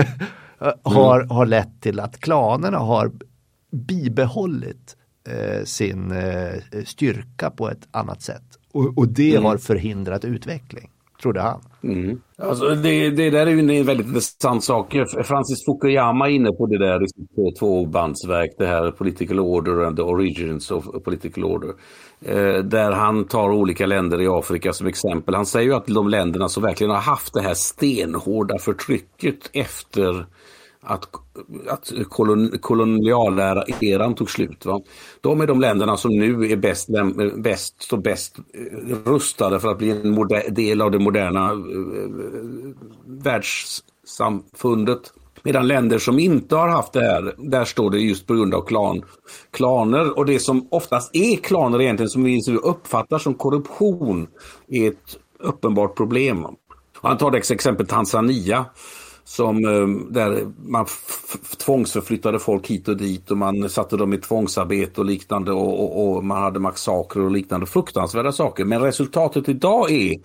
har, 0.82 1.20
mm. 1.20 1.30
har 1.30 1.46
lett 1.46 1.80
till 1.80 2.00
att 2.00 2.20
klanerna 2.20 2.78
har 2.78 3.12
bibehållit 3.72 4.96
eh, 5.28 5.64
sin 5.64 6.12
eh, 6.12 6.82
styrka 6.84 7.50
på 7.50 7.70
ett 7.70 7.88
annat 7.90 8.22
sätt. 8.22 8.42
Och, 8.72 8.98
och 8.98 9.08
det 9.08 9.30
mm. 9.30 9.44
har 9.44 9.56
förhindrat 9.56 10.24
utveckling, 10.24 10.90
trodde 11.22 11.40
han. 11.40 11.62
Mm. 11.86 12.20
Alltså 12.38 12.74
det, 12.74 13.10
det, 13.10 13.30
där 13.30 13.46
är 13.46 13.50
ju 13.50 13.78
en 13.78 13.86
väldigt 13.86 14.06
intressant 14.06 14.64
sak. 14.64 14.92
Francis 15.24 15.64
Fukuyama 15.66 16.28
är 16.28 16.32
inne 16.32 16.50
på 16.52 16.66
det 16.66 16.78
där 16.78 17.04
i 17.04 17.08
sitt 17.08 17.38
eh, 17.38 17.58
tvåbandsverk, 17.58 18.50
det 18.58 18.66
här 18.66 18.90
Political 18.90 19.40
Order 19.40 19.86
and 19.86 19.96
the 19.96 20.02
Origins 20.02 20.70
of 20.70 20.84
Political 21.04 21.44
Order. 21.44 21.68
Eh, 22.24 22.64
där 22.64 22.92
han 22.92 23.24
tar 23.24 23.50
olika 23.50 23.86
länder 23.86 24.22
i 24.22 24.28
Afrika 24.28 24.72
som 24.72 24.86
exempel. 24.86 25.34
Han 25.34 25.46
säger 25.46 25.66
ju 25.66 25.74
att 25.74 25.86
de 25.86 26.08
länderna 26.08 26.48
som 26.48 26.62
verkligen 26.62 26.90
har 26.90 27.00
haft 27.00 27.34
det 27.34 27.42
här 27.42 27.54
stenhårda 27.54 28.58
förtrycket 28.58 29.50
efter 29.52 30.26
att, 30.86 31.08
att 31.68 31.92
kolon, 32.08 32.50
kolonialära-eran 32.60 34.14
tog 34.14 34.30
slut. 34.30 34.64
Va? 34.64 34.80
De 35.20 35.40
är 35.40 35.46
de 35.46 35.60
länderna 35.60 35.96
som 35.96 36.18
nu 36.18 36.52
är 36.52 36.56
bäst, 36.56 36.88
bäst, 37.36 37.92
och 37.92 38.02
bäst 38.02 38.38
eh, 38.38 38.42
rustade 39.04 39.60
för 39.60 39.68
att 39.68 39.78
bli 39.78 39.90
en 39.90 40.10
moder, 40.10 40.50
del 40.50 40.82
av 40.82 40.90
det 40.90 40.98
moderna 40.98 41.44
eh, 41.44 41.50
eh, 41.50 41.56
världssamfundet. 43.06 45.12
Medan 45.42 45.68
länder 45.68 45.98
som 45.98 46.18
inte 46.18 46.56
har 46.56 46.68
haft 46.68 46.92
det 46.92 47.00
här, 47.00 47.34
där 47.38 47.64
står 47.64 47.90
det 47.90 47.98
just 47.98 48.26
på 48.26 48.34
grund 48.34 48.54
av 48.54 48.62
klan, 48.62 49.02
klaner 49.50 50.18
och 50.18 50.26
det 50.26 50.38
som 50.38 50.68
oftast 50.70 51.16
är 51.16 51.36
klaner 51.36 51.80
egentligen 51.80 52.10
som 52.10 52.24
vi 52.24 52.58
uppfattar 52.62 53.18
som 53.18 53.34
korruption 53.34 54.26
är 54.68 54.88
ett 54.88 55.18
uppenbart 55.38 55.96
problem. 55.96 56.46
Han 57.02 57.18
tar 57.18 57.30
det 57.30 57.38
exempel 57.38 57.86
Tanzania 57.86 58.66
som 59.26 59.64
eh, 59.64 60.12
där 60.12 60.52
man 60.66 60.86
tvångsförflyttade 61.58 62.38
folk 62.38 62.66
hit 62.66 62.88
och 62.88 62.96
dit 62.96 63.30
och 63.30 63.36
man 63.36 63.68
satte 63.68 63.96
dem 63.96 64.12
i 64.12 64.18
tvångsarbete 64.18 65.00
och 65.00 65.06
liknande 65.06 65.52
och, 65.52 65.80
och, 65.82 66.16
och 66.16 66.24
man 66.24 66.42
hade 66.42 66.60
massakrer 66.60 67.24
och 67.24 67.30
liknande 67.30 67.66
fruktansvärda 67.66 68.32
saker. 68.32 68.64
Men 68.64 68.80
resultatet 68.80 69.48
idag 69.48 69.90
är 69.90 70.16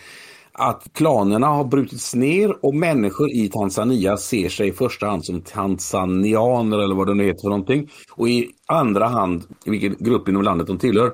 att 0.54 0.94
klanerna 0.94 1.48
har 1.48 1.64
brutits 1.64 2.16
ner 2.16 2.66
och 2.66 2.76
människor 2.76 3.32
i 3.32 3.50
Tanzania 3.50 4.18
ser 4.18 4.50
sig 4.50 4.68
i 4.68 4.72
första 4.72 5.08
hand 5.08 5.26
som 5.26 5.42
tanzanianer 5.42 6.80
eller 6.80 6.96
vad 6.96 7.08
det 7.08 7.14
nu 7.14 7.26
heter 7.26 7.42
för 7.42 7.50
någonting. 7.50 7.90
Och 8.12 8.30
i 8.30 8.50
andra 8.66 9.08
hand 9.08 9.44
vilken 9.66 9.96
grupp 10.00 10.30
inom 10.30 10.42
landet 10.42 10.68
de 10.68 10.78
tillhör. 10.78 11.12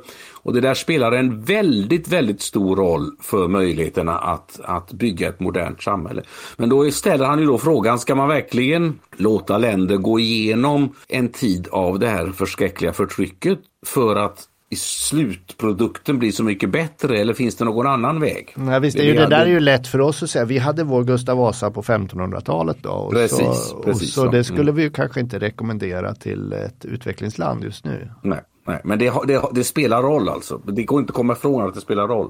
Och 0.48 0.54
det 0.54 0.62
där 0.62 0.74
spelar 0.74 1.12
en 1.12 1.42
väldigt, 1.42 2.08
väldigt 2.08 2.42
stor 2.42 2.76
roll 2.76 3.12
för 3.22 3.48
möjligheterna 3.48 4.18
att, 4.18 4.60
att 4.64 4.92
bygga 4.92 5.30
ett 5.30 5.40
modernt 5.40 5.82
samhälle. 5.82 6.22
Men 6.58 6.70
då 6.70 6.92
ställer 6.92 7.26
han 7.26 7.40
ju 7.40 7.46
då 7.46 7.58
frågan, 7.58 8.00
ska 8.00 8.16
man 8.16 8.28
verkligen 8.28 9.00
låta 9.18 9.58
länder 9.58 9.98
gå 9.98 10.20
igenom 10.20 10.96
en 11.08 11.30
tid 11.30 11.68
av 11.72 12.00
det 12.00 12.08
här 12.08 12.28
förskräckliga 12.28 12.94
förtrycket 12.94 13.60
för 13.86 14.16
att 14.16 14.48
i 14.70 14.76
slutprodukten 14.76 16.20
blir 16.20 16.32
så 16.32 16.44
mycket 16.44 16.70
bättre 16.70 17.20
eller 17.20 17.34
finns 17.34 17.56
det 17.56 17.66
någon 17.66 17.88
annan 17.88 18.20
väg? 18.20 18.54
Nej, 18.56 18.80
visst, 18.80 18.98
det, 18.98 19.04
är 19.04 19.08
ju, 19.08 19.14
det 19.14 19.24
hade... 19.24 19.36
där 19.36 19.46
är 19.46 19.50
ju 19.50 19.60
lätt 19.60 19.88
för 19.88 20.02
oss 20.02 20.24
att 20.24 20.30
säga. 20.30 20.46
Vi 20.46 20.58
hade 20.58 20.84
vår 20.84 21.04
Gustav 21.04 21.38
Vasa 21.38 21.72
på 21.72 21.82
1500-talet 21.82 22.78
då. 22.82 22.90
Och 22.90 23.14
precis, 23.14 23.40
så, 23.40 23.82
precis, 23.84 24.14
så 24.14 24.28
det 24.28 24.44
skulle 24.44 24.72
mm. 24.72 24.76
vi 24.76 24.90
kanske 24.90 25.20
inte 25.20 25.40
rekommendera 25.40 26.14
till 26.16 26.54
ett 26.54 26.86
utvecklingsland 26.86 27.64
just 27.64 27.86
nu. 27.86 28.12
Nej, 28.24 28.40
nej 28.68 28.82
men 28.84 29.00
det, 29.00 29.14
det, 29.28 29.42
det, 29.52 29.64
spelar 29.64 30.02
roll 30.02 30.30
alltså. 30.30 30.62
Det 30.66 30.84
går 30.84 31.00
inte 31.00 31.12
att 31.12 31.16
komma 31.16 31.34
ifrån 31.34 31.68
att 31.68 31.76
det 31.76 31.82
spelar 31.82 32.08
roll. 32.08 32.30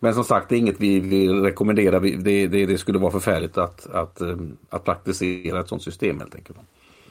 Men 0.00 0.14
som 0.14 0.24
sagt, 0.24 0.48
det 0.48 0.54
är 0.54 0.58
inget 0.58 0.80
vi 0.80 1.00
vill 1.00 1.42
rekommendera. 1.42 2.00
Det, 2.00 2.46
det, 2.46 2.66
det 2.66 2.78
skulle 2.78 2.98
vara 2.98 3.12
förfärligt 3.12 3.58
att, 3.58 3.86
att, 3.86 4.20
eh, 4.20 4.36
att 4.70 4.84
praktisera 4.84 5.60
ett 5.60 5.68
sådant 5.68 5.82
system 5.82 6.18
helt 6.20 6.34
enkelt. 6.34 6.58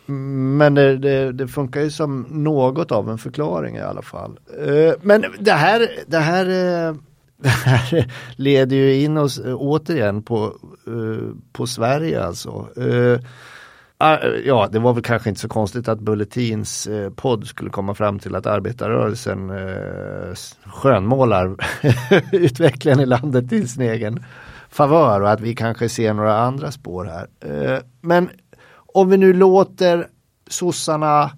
Men 0.06 0.74
det, 0.74 0.98
det, 0.98 1.32
det, 1.32 1.48
funkar 1.48 1.82
ju 1.82 1.92
som 1.92 2.26
något 2.30 2.92
av 2.92 3.10
en 3.10 3.18
förklaring 3.18 3.76
i 3.76 3.82
alla 3.82 4.02
fall. 4.02 4.40
Eh, 4.60 4.94
men 5.02 5.26
det 5.40 5.52
här, 5.52 5.90
det 6.08 6.18
här, 6.18 6.46
eh, 6.46 6.96
det 7.38 7.50
här 7.50 8.12
leder 8.36 8.76
ju 8.76 9.02
in 9.02 9.18
oss 9.18 9.42
återigen 9.46 10.24
på, 10.24 10.54
på 11.54 11.68
Sverige 11.68 12.24
alltså. 12.24 12.68
Ah, 14.06 14.28
ja, 14.46 14.70
det 14.72 14.80
var 14.80 14.94
väl 14.94 15.04
kanske 15.04 15.30
inte 15.30 15.42
så 15.42 15.48
konstigt 15.48 15.88
att 15.88 16.00
Bulletins 16.00 16.88
eh, 16.88 17.10
podd 17.10 17.48
skulle 17.48 17.70
komma 17.70 17.94
fram 17.94 18.20
till 18.20 18.36
att 18.36 18.46
arbetarrörelsen 18.46 19.50
eh, 19.50 20.36
skönmålar 20.66 21.56
utvecklingen 22.32 23.00
i 23.00 23.06
landet 23.06 23.50
till 23.50 23.70
sin 23.70 23.82
egen 23.82 24.24
favör 24.70 25.22
och 25.22 25.32
att 25.32 25.42
vi 25.42 25.56
kanske 25.56 25.90
ser 25.90 26.14
några 26.14 26.38
andra 26.40 26.72
spår 26.72 27.06
här. 27.06 27.28
Eh, 27.40 27.80
men 28.02 28.30
om 28.94 29.10
vi 29.10 29.18
nu 29.18 29.34
låter 29.34 30.08
sossarna 30.48 31.32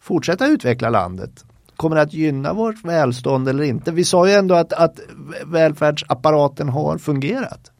fortsätta 0.00 0.46
utveckla 0.46 0.90
landet, 0.90 1.44
kommer 1.76 1.96
det 1.96 2.02
att 2.02 2.14
gynna 2.14 2.52
vårt 2.52 2.84
välstånd 2.84 3.48
eller 3.48 3.64
inte? 3.64 3.92
Vi 3.92 4.04
sa 4.04 4.28
ju 4.28 4.34
ändå 4.34 4.54
att, 4.54 4.72
att 4.72 5.00
välfärdsapparaten 5.46 6.68
har 6.68 6.98
fungerat. 6.98 7.70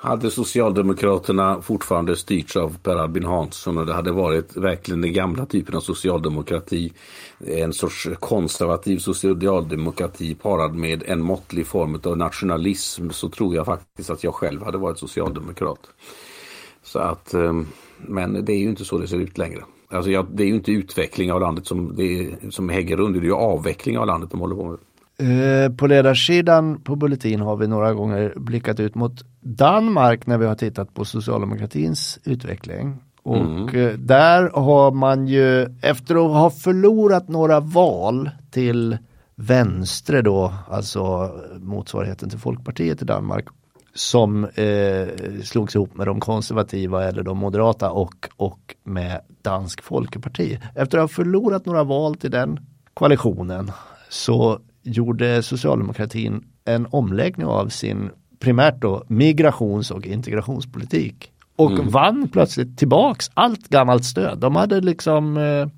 Hade 0.00 0.30
Socialdemokraterna 0.30 1.62
fortfarande 1.62 2.16
styrts 2.16 2.56
av 2.56 2.78
Per 2.82 2.96
Albin 2.96 3.24
Hansson 3.24 3.78
och 3.78 3.86
det 3.86 3.92
hade 3.92 4.12
varit 4.12 4.56
verkligen 4.56 5.00
den 5.00 5.12
gamla 5.12 5.46
typen 5.46 5.76
av 5.76 5.80
socialdemokrati, 5.80 6.92
en 7.38 7.72
sorts 7.72 8.08
konservativ 8.20 8.98
socialdemokrati 8.98 10.34
parad 10.34 10.74
med 10.74 11.02
en 11.06 11.22
måttlig 11.22 11.66
form 11.66 12.00
av 12.04 12.18
nationalism 12.18 13.10
så 13.10 13.28
tror 13.28 13.54
jag 13.54 13.66
faktiskt 13.66 14.10
att 14.10 14.24
jag 14.24 14.34
själv 14.34 14.64
hade 14.64 14.78
varit 14.78 14.98
socialdemokrat. 14.98 15.80
Så 16.82 16.98
att 16.98 17.34
ehm, 17.34 17.66
men 17.96 18.44
det 18.44 18.52
är 18.52 18.58
ju 18.58 18.68
inte 18.68 18.84
så 18.84 18.98
det 18.98 19.08
ser 19.08 19.18
ut 19.18 19.38
längre. 19.38 19.64
Alltså 19.90 20.10
jag, 20.10 20.26
det 20.30 20.42
är 20.42 20.46
ju 20.46 20.54
inte 20.54 20.72
utveckling 20.72 21.32
av 21.32 21.40
landet 21.40 21.66
som, 21.66 21.96
det 21.96 22.02
är, 22.02 22.50
som 22.50 22.68
hägger 22.68 23.00
under, 23.00 23.20
det 23.20 23.24
är 23.24 23.28
ju 23.28 23.34
avveckling 23.34 23.98
av 23.98 24.06
landet 24.06 24.30
de 24.30 24.40
håller 24.40 24.56
på 24.56 24.64
med. 24.64 24.78
Eh, 25.22 25.72
på 25.72 25.86
ledarsidan 25.86 26.80
på 26.80 26.96
Bulletin 26.96 27.40
har 27.40 27.56
vi 27.56 27.66
några 27.66 27.94
gånger 27.94 28.32
blickat 28.36 28.80
ut 28.80 28.94
mot 28.94 29.24
Danmark 29.40 30.26
när 30.26 30.38
vi 30.38 30.46
har 30.46 30.54
tittat 30.54 30.94
på 30.94 31.04
socialdemokratins 31.04 32.18
utveckling. 32.24 32.96
Och 33.22 33.36
mm. 33.36 33.68
Eh, 33.68 33.92
där 33.92 34.50
har 34.54 34.90
man 34.90 35.26
ju 35.26 35.62
efter 35.82 36.14
att 36.14 36.32
ha 36.32 36.50
förlorat 36.50 37.28
några 37.28 37.60
val 37.60 38.30
till 38.50 38.98
vänstre 39.34 40.22
då, 40.22 40.54
alltså 40.68 41.30
motsvarigheten 41.60 42.30
till 42.30 42.38
Folkpartiet 42.38 43.02
i 43.02 43.04
Danmark 43.04 43.46
som 43.94 44.44
eh, 44.44 45.08
slogs 45.44 45.74
ihop 45.74 45.94
med 45.94 46.06
de 46.06 46.20
konservativa 46.20 47.04
eller 47.04 47.22
de 47.22 47.38
moderata 47.38 47.90
och, 47.90 48.28
och 48.36 48.74
med 48.84 49.20
Dansk 49.42 49.82
Folkeparti. 49.82 50.58
Efter 50.74 50.98
att 50.98 51.02
ha 51.02 51.08
förlorat 51.08 51.66
några 51.66 51.84
val 51.84 52.14
till 52.14 52.30
den 52.30 52.60
koalitionen 52.94 53.72
så 54.08 54.60
gjorde 54.88 55.42
socialdemokratin 55.42 56.44
en 56.64 56.86
omläggning 56.90 57.46
av 57.46 57.68
sin 57.68 58.10
primärt 58.38 58.80
då 58.80 59.04
migrations 59.08 59.90
och 59.90 60.06
integrationspolitik 60.06 61.32
och 61.56 61.72
mm. 61.72 61.88
vann 61.88 62.28
plötsligt 62.28 62.78
tillbaks 62.78 63.30
allt 63.34 63.68
gammalt 63.68 64.04
stöd. 64.04 64.38
De 64.38 64.56
hade 64.56 64.80
liksom 64.80 65.36
eh, 65.36 65.68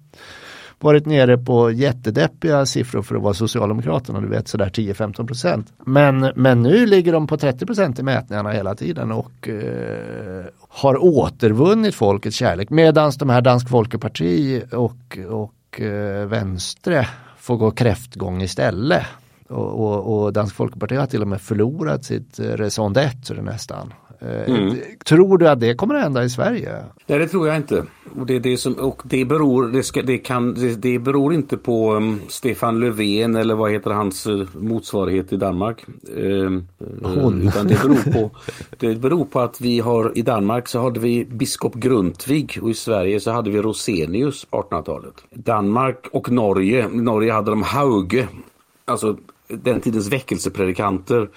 varit 0.79 1.07
nere 1.07 1.39
på 1.39 1.71
jättedeppiga 1.71 2.67
siffror 2.67 3.03
för 3.03 3.17
att 3.17 3.23
vara 3.23 3.35
Socialdemokraterna, 3.35 4.21
du 4.21 4.29
vet 4.29 4.49
sådär 4.49 4.71
10-15 4.71 5.27
procent. 5.27 5.73
Men, 5.87 6.33
men 6.37 6.63
nu 6.63 6.87
ligger 6.87 7.13
de 7.13 7.27
på 7.27 7.37
30 7.37 7.67
procent 7.67 7.99
i 7.99 8.03
mätningarna 8.03 8.51
hela 8.51 8.75
tiden 8.75 9.13
och 9.13 9.49
eh, 9.49 10.45
har 10.69 11.05
återvunnit 11.05 11.95
folkets 11.95 12.37
kärlek. 12.37 12.71
Medan 12.71 13.13
de 13.19 13.31
här 13.31 13.41
Dansk 13.41 13.69
Folkeparti 13.69 14.63
och, 14.73 15.19
och 15.29 15.81
eh, 15.81 16.27
Vänstre 16.27 17.07
får 17.41 17.57
gå 17.57 17.71
kräftgång 17.71 18.43
istället. 18.43 19.07
Och, 19.49 19.81
och, 19.81 20.23
och 20.23 20.33
Dansk 20.33 20.55
Folkeparti 20.55 20.97
har 20.97 21.07
till 21.07 21.23
och 21.23 21.29
med 21.29 21.41
förlorat 21.41 22.05
sitt 22.05 22.39
eh, 22.39 22.45
raison 22.45 22.95
d'être 22.95 23.43
nästan. 23.43 23.93
Eh, 24.23 24.51
mm. 24.51 24.77
Tror 25.05 25.39
du 25.39 25.49
att 25.49 25.61
det 25.61 25.75
kommer 25.75 25.95
att 25.95 26.03
hända 26.03 26.25
i 26.25 26.31
Sverige? 26.31 26.85
Nej, 27.07 27.19
det 27.19 27.29
tror 27.29 27.49
jag 27.49 27.57
inte. 27.57 27.85
Och 28.19 28.27
det, 28.27 28.39
det, 28.39 28.57
som, 28.57 28.75
och 28.75 29.03
det, 29.05 29.25
beror, 29.25 29.69
det, 29.69 29.83
ska, 29.83 30.03
det, 30.03 30.19
kan, 30.19 30.55
det, 30.55 30.75
det 30.75 30.99
beror 30.99 31.35
inte 31.35 31.57
på 31.57 31.95
um, 31.95 32.21
Stefan 32.29 32.81
Löfven 32.81 33.37
eller 33.37 33.55
vad 33.55 33.73
heter 33.73 33.91
hans 33.91 34.27
uh, 34.27 34.47
motsvarighet 34.55 35.33
i 35.33 35.37
Danmark. 35.37 35.85
Uh, 36.17 36.61
Hon. 37.03 37.49
Utan 37.49 37.67
det, 37.67 37.83
beror 37.83 38.13
på, 38.13 38.31
det 38.79 38.95
beror 38.95 39.25
på 39.25 39.41
att 39.41 39.61
vi 39.61 39.81
har 39.81 40.13
i 40.15 40.23
Danmark 40.23 40.69
så 40.69 40.83
hade 40.83 41.01
vi 41.01 41.25
biskop 41.25 41.75
Grundtvig 41.75 42.59
och 42.63 42.71
i 42.71 42.75
Sverige 42.75 43.21
så 43.21 43.31
hade 43.31 43.51
vi 43.51 43.63
Rosenius 43.63 44.45
på 44.45 44.63
1800-talet. 44.63 45.15
Danmark 45.31 46.07
och 46.13 46.31
Norge, 46.31 46.89
Norge 46.89 47.33
hade 47.33 47.51
de 47.51 47.63
Hauge, 47.63 48.29
alltså 48.85 49.17
den 49.49 49.81
tidens 49.81 50.13
väckelsepredikanter 50.13 51.29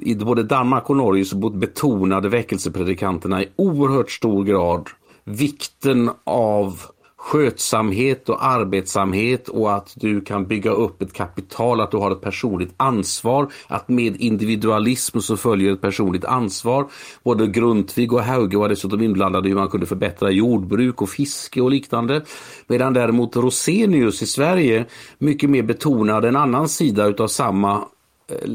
i 0.00 0.14
både 0.14 0.42
Danmark 0.42 0.90
och 0.90 0.96
Norge 0.96 1.24
så 1.24 1.50
betonade 1.50 2.28
väckelsepredikanterna 2.28 3.42
i 3.42 3.48
oerhört 3.56 4.10
stor 4.10 4.44
grad 4.44 4.88
vikten 5.24 6.10
av 6.24 6.80
skötsamhet 7.24 8.28
och 8.28 8.44
arbetsamhet 8.44 9.48
och 9.48 9.74
att 9.74 9.92
du 9.96 10.20
kan 10.20 10.46
bygga 10.46 10.70
upp 10.70 11.02
ett 11.02 11.12
kapital, 11.12 11.80
att 11.80 11.90
du 11.90 11.96
har 11.96 12.10
ett 12.10 12.20
personligt 12.20 12.74
ansvar, 12.76 13.52
att 13.66 13.88
med 13.88 14.16
individualism 14.16 15.20
så 15.20 15.36
följer 15.36 15.72
ett 15.72 15.80
personligt 15.80 16.24
ansvar. 16.24 16.86
Både 17.22 17.46
Grundtvig 17.46 18.12
och 18.12 18.22
Hauge 18.22 18.58
var 18.58 18.68
dessutom 18.68 19.02
inblandade 19.02 19.48
i 19.48 19.50
hur 19.50 19.58
man 19.58 19.68
kunde 19.68 19.86
förbättra 19.86 20.30
jordbruk 20.30 21.02
och 21.02 21.08
fiske 21.08 21.60
och 21.60 21.70
liknande. 21.70 22.22
Medan 22.66 22.94
däremot 22.94 23.36
Rosenius 23.36 24.22
i 24.22 24.26
Sverige 24.26 24.86
mycket 25.18 25.50
mer 25.50 25.62
betonade 25.62 26.28
en 26.28 26.36
annan 26.36 26.68
sida 26.68 27.06
utav 27.06 27.28
samma 27.28 27.84
Eh, 28.28 28.50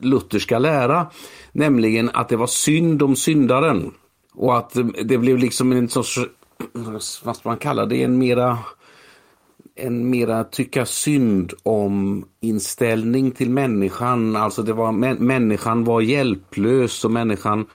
lutherska 0.00 0.58
lära, 0.58 1.06
nämligen 1.52 2.10
att 2.14 2.28
det 2.28 2.36
var 2.36 2.46
synd 2.46 3.02
om 3.02 3.16
syndaren. 3.16 3.92
Och 4.34 4.58
att 4.58 4.76
eh, 4.76 4.86
det 5.04 5.18
blev 5.18 5.38
liksom 5.38 5.72
en 5.72 5.88
sorts, 5.88 6.20
vad 7.24 7.36
ska 7.36 7.48
man 7.48 7.58
kalla 7.58 7.86
det, 7.86 8.02
en 8.02 8.18
mera 8.18 8.58
en 9.76 10.10
mera 10.10 10.44
tycka 10.44 10.86
synd 10.86 11.52
om 11.62 12.24
inställning 12.40 13.30
till 13.30 13.50
människan. 13.50 14.36
Alltså 14.36 14.62
det 14.62 14.72
var, 14.72 14.92
människan 15.20 15.84
var 15.84 16.00
hjälplös 16.00 17.04
och 17.04 17.10
människan 17.10 17.66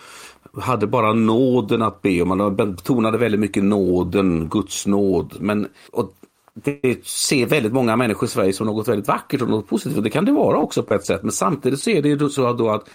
hade 0.53 0.87
bara 0.87 1.13
nåden 1.13 1.81
att 1.81 2.01
be 2.01 2.21
om. 2.21 2.27
Man 2.27 2.55
betonade 2.55 3.17
väldigt 3.17 3.39
mycket 3.39 3.63
nåden, 3.63 4.49
Guds 4.49 4.87
nåd. 4.87 5.37
Men, 5.39 5.67
och 5.91 6.13
det 6.63 7.05
ser 7.05 7.45
väldigt 7.45 7.73
många 7.73 7.95
människor 7.95 8.25
i 8.25 8.31
Sverige 8.31 8.53
som 8.53 8.67
något 8.67 8.87
väldigt 8.87 9.07
vackert 9.07 9.41
och 9.41 9.49
något 9.49 9.67
positivt. 9.67 10.03
Det 10.03 10.09
kan 10.09 10.25
det 10.25 10.31
vara 10.31 10.57
också 10.57 10.83
på 10.83 10.93
ett 10.93 11.05
sätt. 11.05 11.23
Men 11.23 11.31
samtidigt 11.31 11.79
så 11.79 11.89
är 11.89 12.01
det 12.01 12.29
så 12.29 12.53
då 12.53 12.69
att 12.69 12.89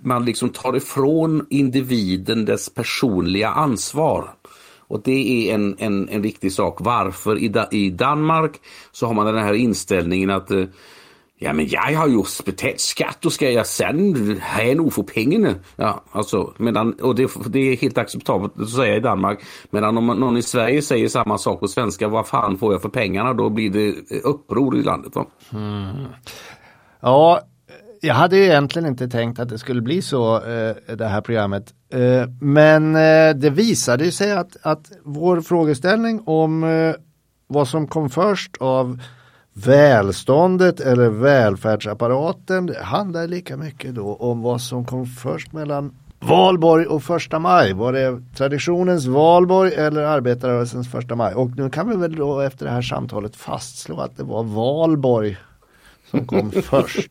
man 0.00 0.24
liksom 0.24 0.48
tar 0.48 0.76
ifrån 0.76 1.46
individen 1.50 2.44
dess 2.44 2.68
personliga 2.74 3.48
ansvar. 3.48 4.34
Och 4.78 5.00
det 5.04 5.50
är 5.50 5.54
en, 5.54 5.76
en, 5.78 6.08
en 6.08 6.22
viktig 6.22 6.52
sak. 6.52 6.76
Varför 6.80 7.38
i, 7.38 7.52
i 7.70 7.90
Danmark 7.90 8.60
så 8.92 9.06
har 9.06 9.14
man 9.14 9.26
den 9.26 9.44
här 9.44 9.54
inställningen 9.54 10.30
att 10.30 10.50
eh, 10.50 10.64
Ja, 11.44 11.52
men 11.52 11.68
jag 11.68 11.98
har 11.98 12.08
ju 12.08 12.22
betalt 12.44 12.80
skatt 12.80 13.24
och 13.24 13.32
ska 13.32 13.50
jag 13.50 13.66
sen 13.66 14.40
ha 14.56 14.74
nog 14.74 14.92
få 14.92 15.02
pengarna? 15.02 15.54
Ja, 15.76 16.04
alltså, 16.12 16.52
medan, 16.58 16.92
och 16.92 17.14
det, 17.14 17.30
det 17.46 17.58
är 17.58 17.76
helt 17.76 17.98
acceptabelt 17.98 18.52
att 18.60 18.70
säga 18.70 18.96
i 18.96 19.00
Danmark. 19.00 19.38
Medan 19.70 19.98
om 19.98 20.06
någon 20.06 20.36
i 20.36 20.42
Sverige 20.42 20.82
säger 20.82 21.08
samma 21.08 21.38
sak 21.38 21.60
på 21.60 21.68
svenska, 21.68 22.08
vad 22.08 22.26
fan 22.26 22.58
får 22.58 22.72
jag 22.72 22.82
för 22.82 22.88
pengarna? 22.88 23.34
Då 23.34 23.50
blir 23.50 23.70
det 23.70 23.94
uppror 24.24 24.76
i 24.76 24.82
landet. 24.82 25.14
Va? 25.14 25.26
Mm. 25.52 26.06
Ja, 27.00 27.40
jag 28.00 28.14
hade 28.14 28.36
ju 28.36 28.44
egentligen 28.44 28.88
inte 28.88 29.08
tänkt 29.08 29.38
att 29.38 29.48
det 29.48 29.58
skulle 29.58 29.82
bli 29.82 30.02
så, 30.02 30.36
eh, 30.36 30.96
det 30.96 31.06
här 31.06 31.20
programmet. 31.20 31.74
Eh, 31.92 32.28
men 32.40 32.96
eh, 32.96 33.34
det 33.34 33.50
visade 33.50 34.12
sig 34.12 34.32
att, 34.32 34.56
att 34.62 34.92
vår 35.04 35.40
frågeställning 35.40 36.22
om 36.26 36.64
eh, 36.64 36.94
vad 37.46 37.68
som 37.68 37.86
kom 37.86 38.10
först 38.10 38.56
av 38.60 38.98
välståndet 39.54 40.80
eller 40.80 41.08
välfärdsapparaten 41.08 42.66
det 42.66 42.82
handlar 42.82 43.26
lika 43.26 43.56
mycket 43.56 43.94
då 43.94 44.14
om 44.14 44.42
vad 44.42 44.60
som 44.60 44.84
kom 44.84 45.06
först 45.06 45.52
mellan 45.52 45.92
valborg 46.20 46.86
och 46.86 47.02
första 47.02 47.38
maj. 47.38 47.72
Var 47.72 47.92
det 47.92 48.22
traditionens 48.36 49.06
valborg 49.06 49.74
eller 49.74 50.02
arbetarrörelsens 50.02 50.90
första 50.90 51.14
maj? 51.14 51.34
Och 51.34 51.50
nu 51.56 51.70
kan 51.70 51.90
vi 51.90 51.96
väl 51.96 52.16
då 52.16 52.40
efter 52.40 52.66
det 52.66 52.72
här 52.72 52.82
samtalet 52.82 53.36
fastslå 53.36 54.00
att 54.00 54.16
det 54.16 54.22
var 54.22 54.42
valborg 54.42 55.36
som 56.10 56.26
kom 56.26 56.50
först. 56.62 57.10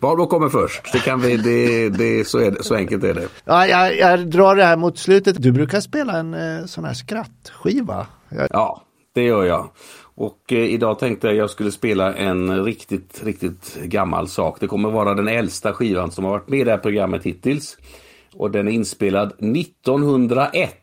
Valborg 0.00 0.28
kommer 0.28 0.48
först, 0.48 0.92
det 0.92 0.98
kan 0.98 1.20
vi, 1.20 1.36
det, 1.36 1.88
det, 1.88 2.28
så, 2.28 2.38
är 2.38 2.50
det, 2.50 2.62
så 2.62 2.74
enkelt 2.74 3.04
är 3.04 3.14
det. 3.14 3.28
Ja, 3.44 3.66
jag, 3.66 3.98
jag 3.98 4.30
drar 4.30 4.56
det 4.56 4.64
här 4.64 4.76
mot 4.76 4.98
slutet. 4.98 5.42
Du 5.42 5.52
brukar 5.52 5.80
spela 5.80 6.18
en 6.18 6.34
eh, 6.34 6.64
sån 6.66 6.84
här 6.84 6.94
skrattskiva. 6.94 8.06
Jag... 8.28 8.48
Ja, 8.50 8.82
det 9.14 9.22
gör 9.22 9.44
jag. 9.44 9.70
Och 10.20 10.52
eh, 10.52 10.64
idag 10.64 10.98
tänkte 10.98 11.26
jag 11.26 11.36
jag 11.36 11.50
skulle 11.50 11.72
spela 11.72 12.14
en 12.14 12.64
riktigt, 12.64 13.24
riktigt 13.24 13.76
gammal 13.82 14.28
sak. 14.28 14.60
Det 14.60 14.66
kommer 14.66 14.90
vara 14.90 15.14
den 15.14 15.28
äldsta 15.28 15.72
skivan 15.72 16.10
som 16.10 16.24
har 16.24 16.30
varit 16.30 16.48
med 16.48 16.60
i 16.60 16.64
det 16.64 16.70
här 16.70 16.78
programmet 16.78 17.22
hittills. 17.22 17.78
Och 18.34 18.50
den 18.50 18.68
är 18.68 18.72
inspelad 18.72 19.32
1901. 19.38 20.74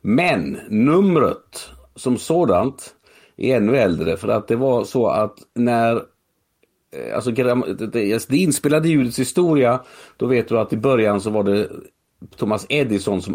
Men 0.00 0.58
numret 0.68 1.70
som 1.94 2.18
sådant 2.18 2.94
är 3.36 3.56
ännu 3.56 3.76
äldre 3.76 4.16
för 4.16 4.28
att 4.28 4.48
det 4.48 4.56
var 4.56 4.84
så 4.84 5.08
att 5.08 5.38
när 5.54 5.96
eh, 5.96 7.14
alltså, 7.14 7.30
alltså 7.30 7.86
det 8.32 8.36
inspelade 8.36 8.88
ljudets 8.88 9.18
historia, 9.18 9.80
då 10.16 10.26
vet 10.26 10.48
du 10.48 10.58
att 10.58 10.72
i 10.72 10.76
början 10.76 11.20
så 11.20 11.30
var 11.30 11.42
det 11.42 11.68
Thomas 12.36 12.66
Edison 12.68 13.22
som 13.22 13.34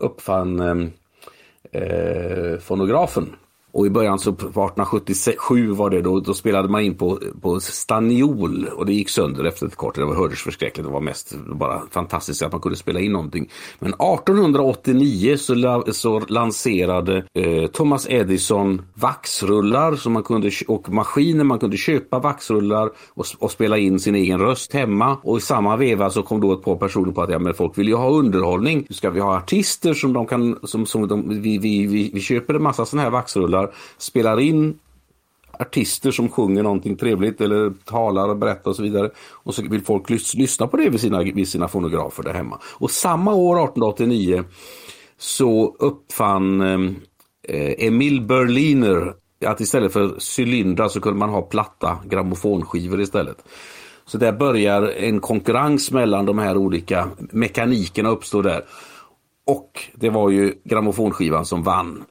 uppfann 0.00 0.60
eh, 0.60 1.82
eh 1.82 2.58
fonografen. 2.58 3.36
Och 3.74 3.86
i 3.86 3.90
början 3.90 4.18
så 4.18 4.32
på 4.32 4.46
1877 4.46 5.70
var 5.70 5.90
det 5.90 6.02
då, 6.02 6.20
då 6.20 6.34
spelade 6.34 6.68
man 6.68 6.82
in 6.82 6.94
på, 6.94 7.18
på 7.40 7.60
staniol 7.60 8.66
och 8.66 8.86
det 8.86 8.92
gick 8.92 9.08
sönder 9.08 9.44
efter 9.44 9.66
ett 9.66 9.76
kort. 9.76 9.94
Det 9.94 10.04
var 10.04 10.14
hördes 10.14 10.42
förskräckligt. 10.42 10.86
Det 10.86 10.92
var 10.92 11.00
mest 11.00 11.34
bara 11.46 11.82
fantastiskt 11.90 12.42
att 12.42 12.52
man 12.52 12.60
kunde 12.60 12.76
spela 12.76 13.00
in 13.00 13.12
någonting. 13.12 13.50
Men 13.78 13.88
1889 13.88 15.36
så, 15.36 15.54
la, 15.54 15.84
så 15.92 16.20
lanserade 16.28 17.24
eh, 17.34 17.66
Thomas 17.66 18.06
Edison 18.10 18.82
vaxrullar 18.94 19.96
som 19.96 20.12
man 20.12 20.22
kunde, 20.22 20.50
och 20.68 20.88
maskiner 20.88 21.44
man 21.44 21.58
kunde 21.58 21.76
köpa 21.76 22.18
vaxrullar 22.18 22.90
och, 23.14 23.26
och, 23.38 23.50
spela 23.50 23.78
in 23.78 24.00
sin 24.00 24.14
egen 24.14 24.40
röst 24.40 24.72
hemma. 24.72 25.18
Och 25.22 25.38
i 25.38 25.40
samma 25.40 25.76
veva 25.76 26.10
så 26.10 26.22
kom 26.22 26.40
då 26.40 26.52
ett 26.52 26.62
par 26.62 26.76
personer 26.76 27.12
på 27.12 27.22
att 27.22 27.30
ja, 27.30 27.38
men 27.38 27.54
folk 27.54 27.78
vill 27.78 27.88
ju 27.88 27.94
ha 27.94 28.10
underhållning. 28.10 28.86
Ska 28.90 29.10
vi 29.10 29.20
ha 29.20 29.36
artister 29.36 29.94
som 29.94 30.12
de 30.12 30.26
kan, 30.26 30.58
som, 30.62 30.86
som 30.86 31.08
de, 31.08 31.28
vi, 31.28 31.58
vi, 31.58 31.86
vi, 31.86 32.10
vi 32.14 32.20
köper 32.20 32.54
en 32.54 32.62
massa 32.62 32.86
sådana 32.86 33.02
här 33.02 33.10
vaxrullar 33.10 33.63
spelar, 33.66 34.34
spelar 34.34 34.40
in 34.40 34.78
artister 35.58 36.10
som 36.10 36.28
sjunger 36.28 36.62
någonting 36.62 36.96
trevligt 36.96 37.40
eller 37.40 37.72
talar 37.84 38.28
och 38.28 38.36
berättar 38.36 38.70
och 38.70 38.76
så 38.76 38.82
vidare. 38.82 39.10
Och 39.30 39.54
så 39.54 39.62
vill 39.62 39.84
folk 39.84 40.10
lys 40.10 40.34
lyssna 40.34 40.66
på 40.66 40.76
det 40.76 40.88
vid 40.88 41.00
sina, 41.00 41.22
vid 41.22 41.48
sina 41.48 41.68
fonografer 41.68 42.22
där 42.22 42.34
hemma. 42.34 42.60
Och 42.64 42.90
samma 42.90 43.34
år, 43.34 43.56
1889, 43.56 44.44
så 45.18 45.76
uppfann 45.78 46.60
eh, 46.60 47.86
Emil 47.86 48.22
Berliner 48.22 49.14
att 49.46 49.60
istället 49.60 49.92
för 49.92 50.16
cylindrar 50.20 50.88
så 50.88 51.00
kunde 51.00 51.18
man 51.18 51.28
ha 51.28 51.42
platta 51.42 51.98
grammofonskivor 52.04 53.00
istället. 53.00 53.44
Så 54.06 54.18
där 54.18 54.32
börjar 54.32 54.82
en 54.82 55.20
konkurrens 55.20 55.90
mellan 55.90 56.26
de 56.26 56.38
här 56.38 56.56
olika 56.56 57.08
mekanikerna 57.18 58.08
uppstå 58.08 58.42
där. 58.42 58.64
Och 59.46 59.70
det 59.94 60.10
var 60.10 60.30
ju 60.30 60.54
grammofonskivan 60.64 61.46
som 61.46 61.62
vann 61.62 62.04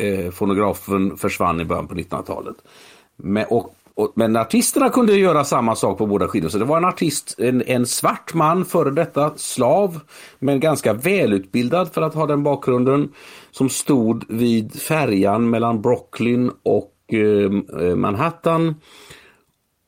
eh, 0.00 0.30
fonografen 0.30 1.16
försvann 1.16 1.60
i 1.60 1.64
början 1.64 1.86
på 1.86 1.94
1900-talet. 1.94 2.56
Men, 3.16 3.44
och, 3.50 3.74
och, 3.94 4.12
men 4.14 4.36
artisterna 4.36 4.88
kunde 4.88 5.16
göra 5.16 5.44
samma 5.44 5.76
sak 5.76 5.98
på 5.98 6.06
båda 6.06 6.28
skidorna. 6.28 6.50
Så 6.50 6.58
det 6.58 6.64
var 6.64 6.76
en 6.76 6.84
artist, 6.84 7.34
en, 7.38 7.62
en 7.62 7.86
svart 7.86 8.34
man, 8.34 8.64
före 8.64 8.90
detta 8.90 9.32
slav, 9.36 10.00
men 10.38 10.60
ganska 10.60 10.92
välutbildad 10.92 11.92
för 11.92 12.02
att 12.02 12.14
ha 12.14 12.26
den 12.26 12.42
bakgrunden, 12.42 13.08
som 13.50 13.68
stod 13.68 14.24
vid 14.28 14.80
färjan 14.80 15.50
mellan 15.50 15.82
Brooklyn 15.82 16.50
och 16.62 16.94
eh, 17.12 17.82
eh 17.86 17.96
Manhattan. 17.96 18.74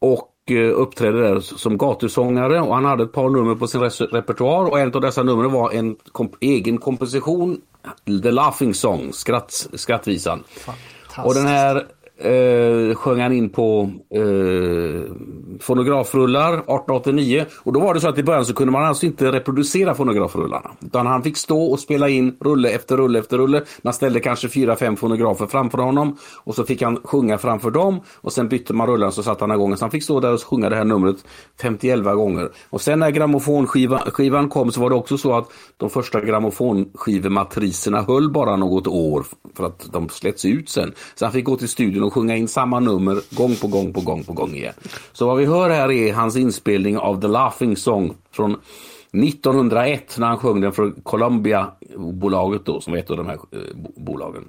Och 0.00 0.50
eh, 0.50 0.80
uppträdde 0.80 1.20
där 1.20 1.40
som 1.40 1.78
gatusångare 1.78 2.60
och 2.60 2.74
han 2.74 2.84
hade 2.84 3.04
ett 3.04 3.12
par 3.12 3.30
nummer 3.30 3.54
på 3.54 3.66
sin 3.66 3.80
repertoar 3.80 4.64
och 4.64 4.80
en 4.80 4.92
av 4.92 5.00
dessa 5.00 5.22
nummer 5.22 5.48
var 5.48 5.70
en 5.70 5.96
komp 6.12 6.32
egen 6.40 6.78
komposition 6.78 7.60
The 8.22 8.30
Laughing 8.30 8.74
Song, 8.74 9.12
skratt, 9.12 9.68
skrattvisan. 9.74 10.44
Och 11.16 11.34
den 11.34 11.46
här 11.46 11.86
eh, 12.22 12.94
sjöng 12.94 13.20
han 13.20 13.32
in 13.32 13.48
på 13.50 13.90
eh, 14.14 15.12
fonografrullar 15.60 16.52
1889. 16.52 17.44
Och 17.58 17.72
då 17.72 17.80
var 17.80 17.94
det 17.94 18.00
så 18.00 18.08
att 18.08 18.18
i 18.18 18.22
början 18.22 18.44
så 18.44 18.54
kunde 18.54 18.72
man 18.72 18.84
alltså 18.84 19.06
inte 19.06 19.32
reproducera 19.32 19.94
fonografrullarna. 19.94 20.70
Utan 20.80 21.06
han 21.06 21.22
fick 21.22 21.36
stå 21.36 21.62
och 21.62 21.80
spela 21.80 22.08
in 22.08 22.36
rulle 22.40 22.70
efter 22.70 22.96
rulle 22.96 23.18
efter 23.18 23.38
rulle. 23.38 23.62
Man 23.82 23.92
ställde 23.92 24.20
kanske 24.20 24.48
fyra, 24.48 24.76
fem 24.76 24.96
fonografer 24.96 25.46
framför 25.46 25.78
honom. 25.78 26.16
Och 26.44 26.54
så 26.54 26.64
fick 26.64 26.82
han 26.82 26.96
sjunga 27.04 27.38
framför 27.38 27.70
dem. 27.70 28.00
Och 28.20 28.32
sen 28.32 28.48
bytte 28.48 28.74
man 28.74 28.86
rullarna 28.86 29.12
så 29.12 29.22
satt 29.22 29.40
han 29.40 29.50
igång. 29.50 29.76
Så 29.76 29.84
han 29.84 29.90
fick 29.90 30.04
stå 30.04 30.20
där 30.20 30.32
och 30.32 30.42
sjunga 30.42 30.68
det 30.68 30.76
här 30.76 30.84
numret 30.84 31.16
51 31.62 32.04
gånger. 32.04 32.50
Och 32.70 32.80
sen 32.80 32.98
när 32.98 33.10
grammofonskivan 33.10 34.48
kom 34.48 34.72
så 34.72 34.80
var 34.80 34.90
det 34.90 34.96
också 34.96 35.18
så 35.18 35.34
att 35.34 35.48
de 35.76 35.90
första 35.90 36.20
grammofonskivematriserna 36.20 38.02
höll 38.02 38.30
bara 38.30 38.56
något 38.56 38.86
år 38.86 39.24
för 39.56 39.66
att 39.66 39.92
de 39.92 40.08
slätts 40.08 40.44
ut 40.44 40.68
sen. 40.68 40.92
Så 41.14 41.24
han 41.24 41.32
fick 41.32 41.44
gå 41.44 41.56
till 41.56 41.68
studion 41.68 42.02
och 42.02 42.11
sjunga 42.12 42.36
in 42.36 42.48
samma 42.48 42.80
nummer 42.80 43.22
gång 43.30 43.56
på 43.56 43.66
gång 43.66 43.92
på 43.92 44.00
gång 44.00 44.24
på 44.24 44.32
gång 44.32 44.54
igen. 44.54 44.74
Så 45.12 45.26
vad 45.26 45.36
vi 45.36 45.44
hör 45.46 45.70
här 45.70 45.92
är 45.92 46.12
hans 46.12 46.36
inspelning 46.36 46.98
av 46.98 47.20
The 47.20 47.28
Laughing 47.28 47.76
Song 47.76 48.14
från 48.32 48.52
1901 49.12 50.18
när 50.18 50.26
han 50.26 50.38
sjöng 50.38 50.60
den 50.60 50.72
för 50.72 50.92
Columbia-bolaget 51.02 52.64
då 52.64 52.80
som 52.80 52.92
var 52.92 53.00
ett 53.00 53.10
av 53.10 53.16
de 53.16 53.26
här 53.26 53.34
eh, 53.34 53.58
bolagen. 53.96 54.48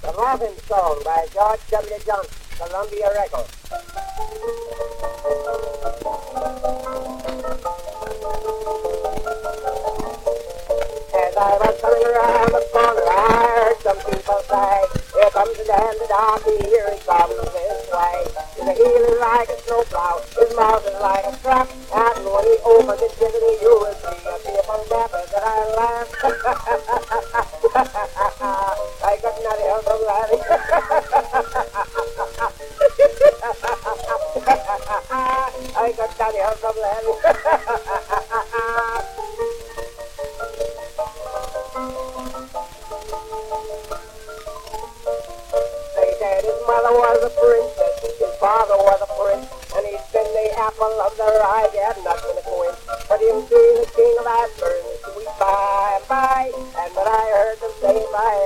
The 0.00 0.06
Laughing 0.06 0.56
Song 0.68 0.96
by 1.04 1.20
George 1.34 1.60
W. 1.70 1.96
Johnson, 2.06 2.34
Columbia 2.58 3.08
Records. 3.22 3.52
As 10.06 11.36
I 11.36 11.58
was 11.58 11.80
coming 11.80 12.04
around 12.04 12.52
the 12.52 12.62
corner, 12.72 13.06
I 13.08 13.28
heard 13.30 13.76
some 13.82 13.98
people 14.12 14.40
say, 14.48 14.95
Here 15.16 15.30
comes 15.30 15.56
the 15.56 15.64
dandy 15.64 16.06
darky, 16.08 16.56
here 16.68 16.90
he 16.92 16.98
comes 17.00 17.32
this 17.32 17.88
way. 17.88 18.20
His 18.52 18.68
heel 18.76 19.00
is 19.00 19.16
like 19.18 19.48
a 19.48 19.56
snowplow, 19.64 20.20
his 20.36 20.52
mouth 20.54 20.84
is 20.86 20.92
like 21.00 21.24
a 21.24 21.32
truck, 21.40 21.72
and 21.72 22.20
when 22.20 22.44
he 22.44 22.60
opens 22.60 23.00
it, 23.00 23.16
jiggity, 23.16 23.56
you 23.62 23.80
will 23.80 23.94
see 23.96 24.12
a 24.28 24.36
people 24.44 24.76
dapper 24.92 25.24
that 25.32 25.40
I 25.40 25.72
laugh. 25.72 26.04
I 29.02 29.16
got 29.22 29.40
not 29.40 29.56
help 29.56 29.84
from 29.88 30.04
laughing. 30.04 30.44
I 35.76 35.92
got 35.96 36.18
not 36.18 36.34
help 36.34 36.58
from 36.60 36.76
laughing. 36.76 38.02
father 48.46 48.78
was 48.78 49.02
a 49.02 49.10
prince, 49.18 49.50
and 49.74 49.82
he'd 49.90 49.98
been 50.14 50.22
the 50.22 50.46
apple 50.54 50.94
of 51.02 51.10
their 51.18 51.42
eye, 51.42 51.66
had 51.82 51.98
nothing 52.06 52.30
to 52.38 52.42
quench. 52.46 52.78
But 53.10 53.18
being 53.18 53.42
the 53.42 53.90
king 53.90 54.14
of 54.22 54.26
Ashburn, 54.26 54.86
sweet 55.02 55.34
by 55.42 55.98
and 56.54 56.90
when 56.94 57.08
I 57.10 57.26
heard 57.34 57.58
them 57.58 57.74
say 57.82 58.06
by, 58.14 58.45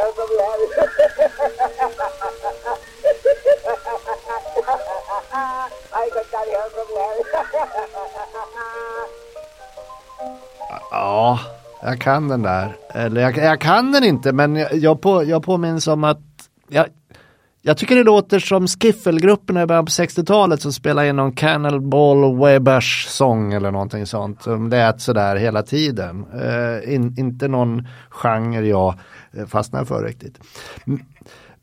jag 0.00 0.14
som 0.14 0.22
är 0.22 0.26
from 0.26 0.30
laughing. 0.40 1.90
I 5.92 6.10
got 6.14 6.26
that 6.30 6.46
help 6.48 6.72
from. 6.72 6.90
Ja, 10.90 11.38
jag 11.82 12.00
kan 12.00 12.28
den 12.28 12.42
där. 12.42 12.76
Eller 12.88 13.20
jag, 13.20 13.36
jag 13.36 13.60
kan 13.60 13.92
den 13.92 14.04
inte 14.04 14.32
men 14.32 14.56
jag, 14.56 14.74
jag, 14.74 15.00
på, 15.00 15.24
jag 15.24 15.42
påminns 15.42 15.86
om 15.86 16.04
att 16.04 16.18
jag, 16.68 16.86
jag 17.62 17.76
tycker 17.76 17.96
det 17.96 18.04
låter 18.04 18.38
som 18.38 18.66
skiffelgrupperna 18.66 19.62
i 19.62 19.66
början 19.66 19.84
på 19.84 19.90
60-talet 19.90 20.62
som 20.62 20.72
spelade 20.72 21.08
in 21.08 21.16
någon 21.16 21.32
Cannonball 21.32 22.38
Webbers 22.38 23.06
sång 23.08 23.52
eller 23.52 23.70
någonting 23.70 24.06
sånt. 24.06 24.42
Som 24.42 24.68
lät 24.68 25.00
sådär 25.00 25.36
hela 25.36 25.62
tiden. 25.62 26.26
Uh, 26.34 26.94
in, 26.94 27.14
inte 27.18 27.48
någon 27.48 27.88
genre 28.10 28.66
jag 28.66 28.94
eh, 29.32 29.46
fastnar 29.46 29.84
för 29.84 30.04
riktigt. 30.04 30.40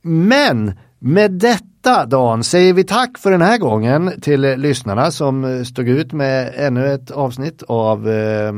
Men 0.02 0.74
med 1.00 1.32
detta 1.32 2.06
Dan 2.06 2.44
säger 2.44 2.74
vi 2.74 2.84
tack 2.84 3.18
för 3.18 3.32
den 3.32 3.42
här 3.42 3.58
gången 3.58 4.22
till 4.22 4.42
lyssnarna 4.42 5.12
som 5.12 5.66
stod 5.66 5.90
ut 5.90 6.14
med 6.14 6.54
ännu 6.56 6.94
ett 6.94 7.12
avsnitt 7.12 7.64
av 7.68 8.10
eh, 8.10 8.54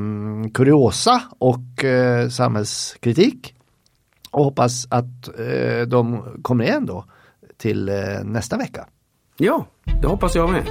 kuriosa 0.54 1.22
och 1.40 1.84
eh, 1.84 2.30
samhällskritik. 2.30 3.56
Och 4.32 4.44
hoppas 4.44 4.88
att 4.90 5.40
eh, 5.40 5.88
de 5.88 6.24
kommer 6.42 6.64
igen 6.64 6.86
då 6.86 7.06
till 7.60 7.89
eh, 7.89 7.95
nästa 8.24 8.57
vecka. 8.57 8.88
Ja, 9.38 9.66
det 10.01 10.07
hoppas 10.07 10.36
jag 10.36 10.49
med. 10.51 10.64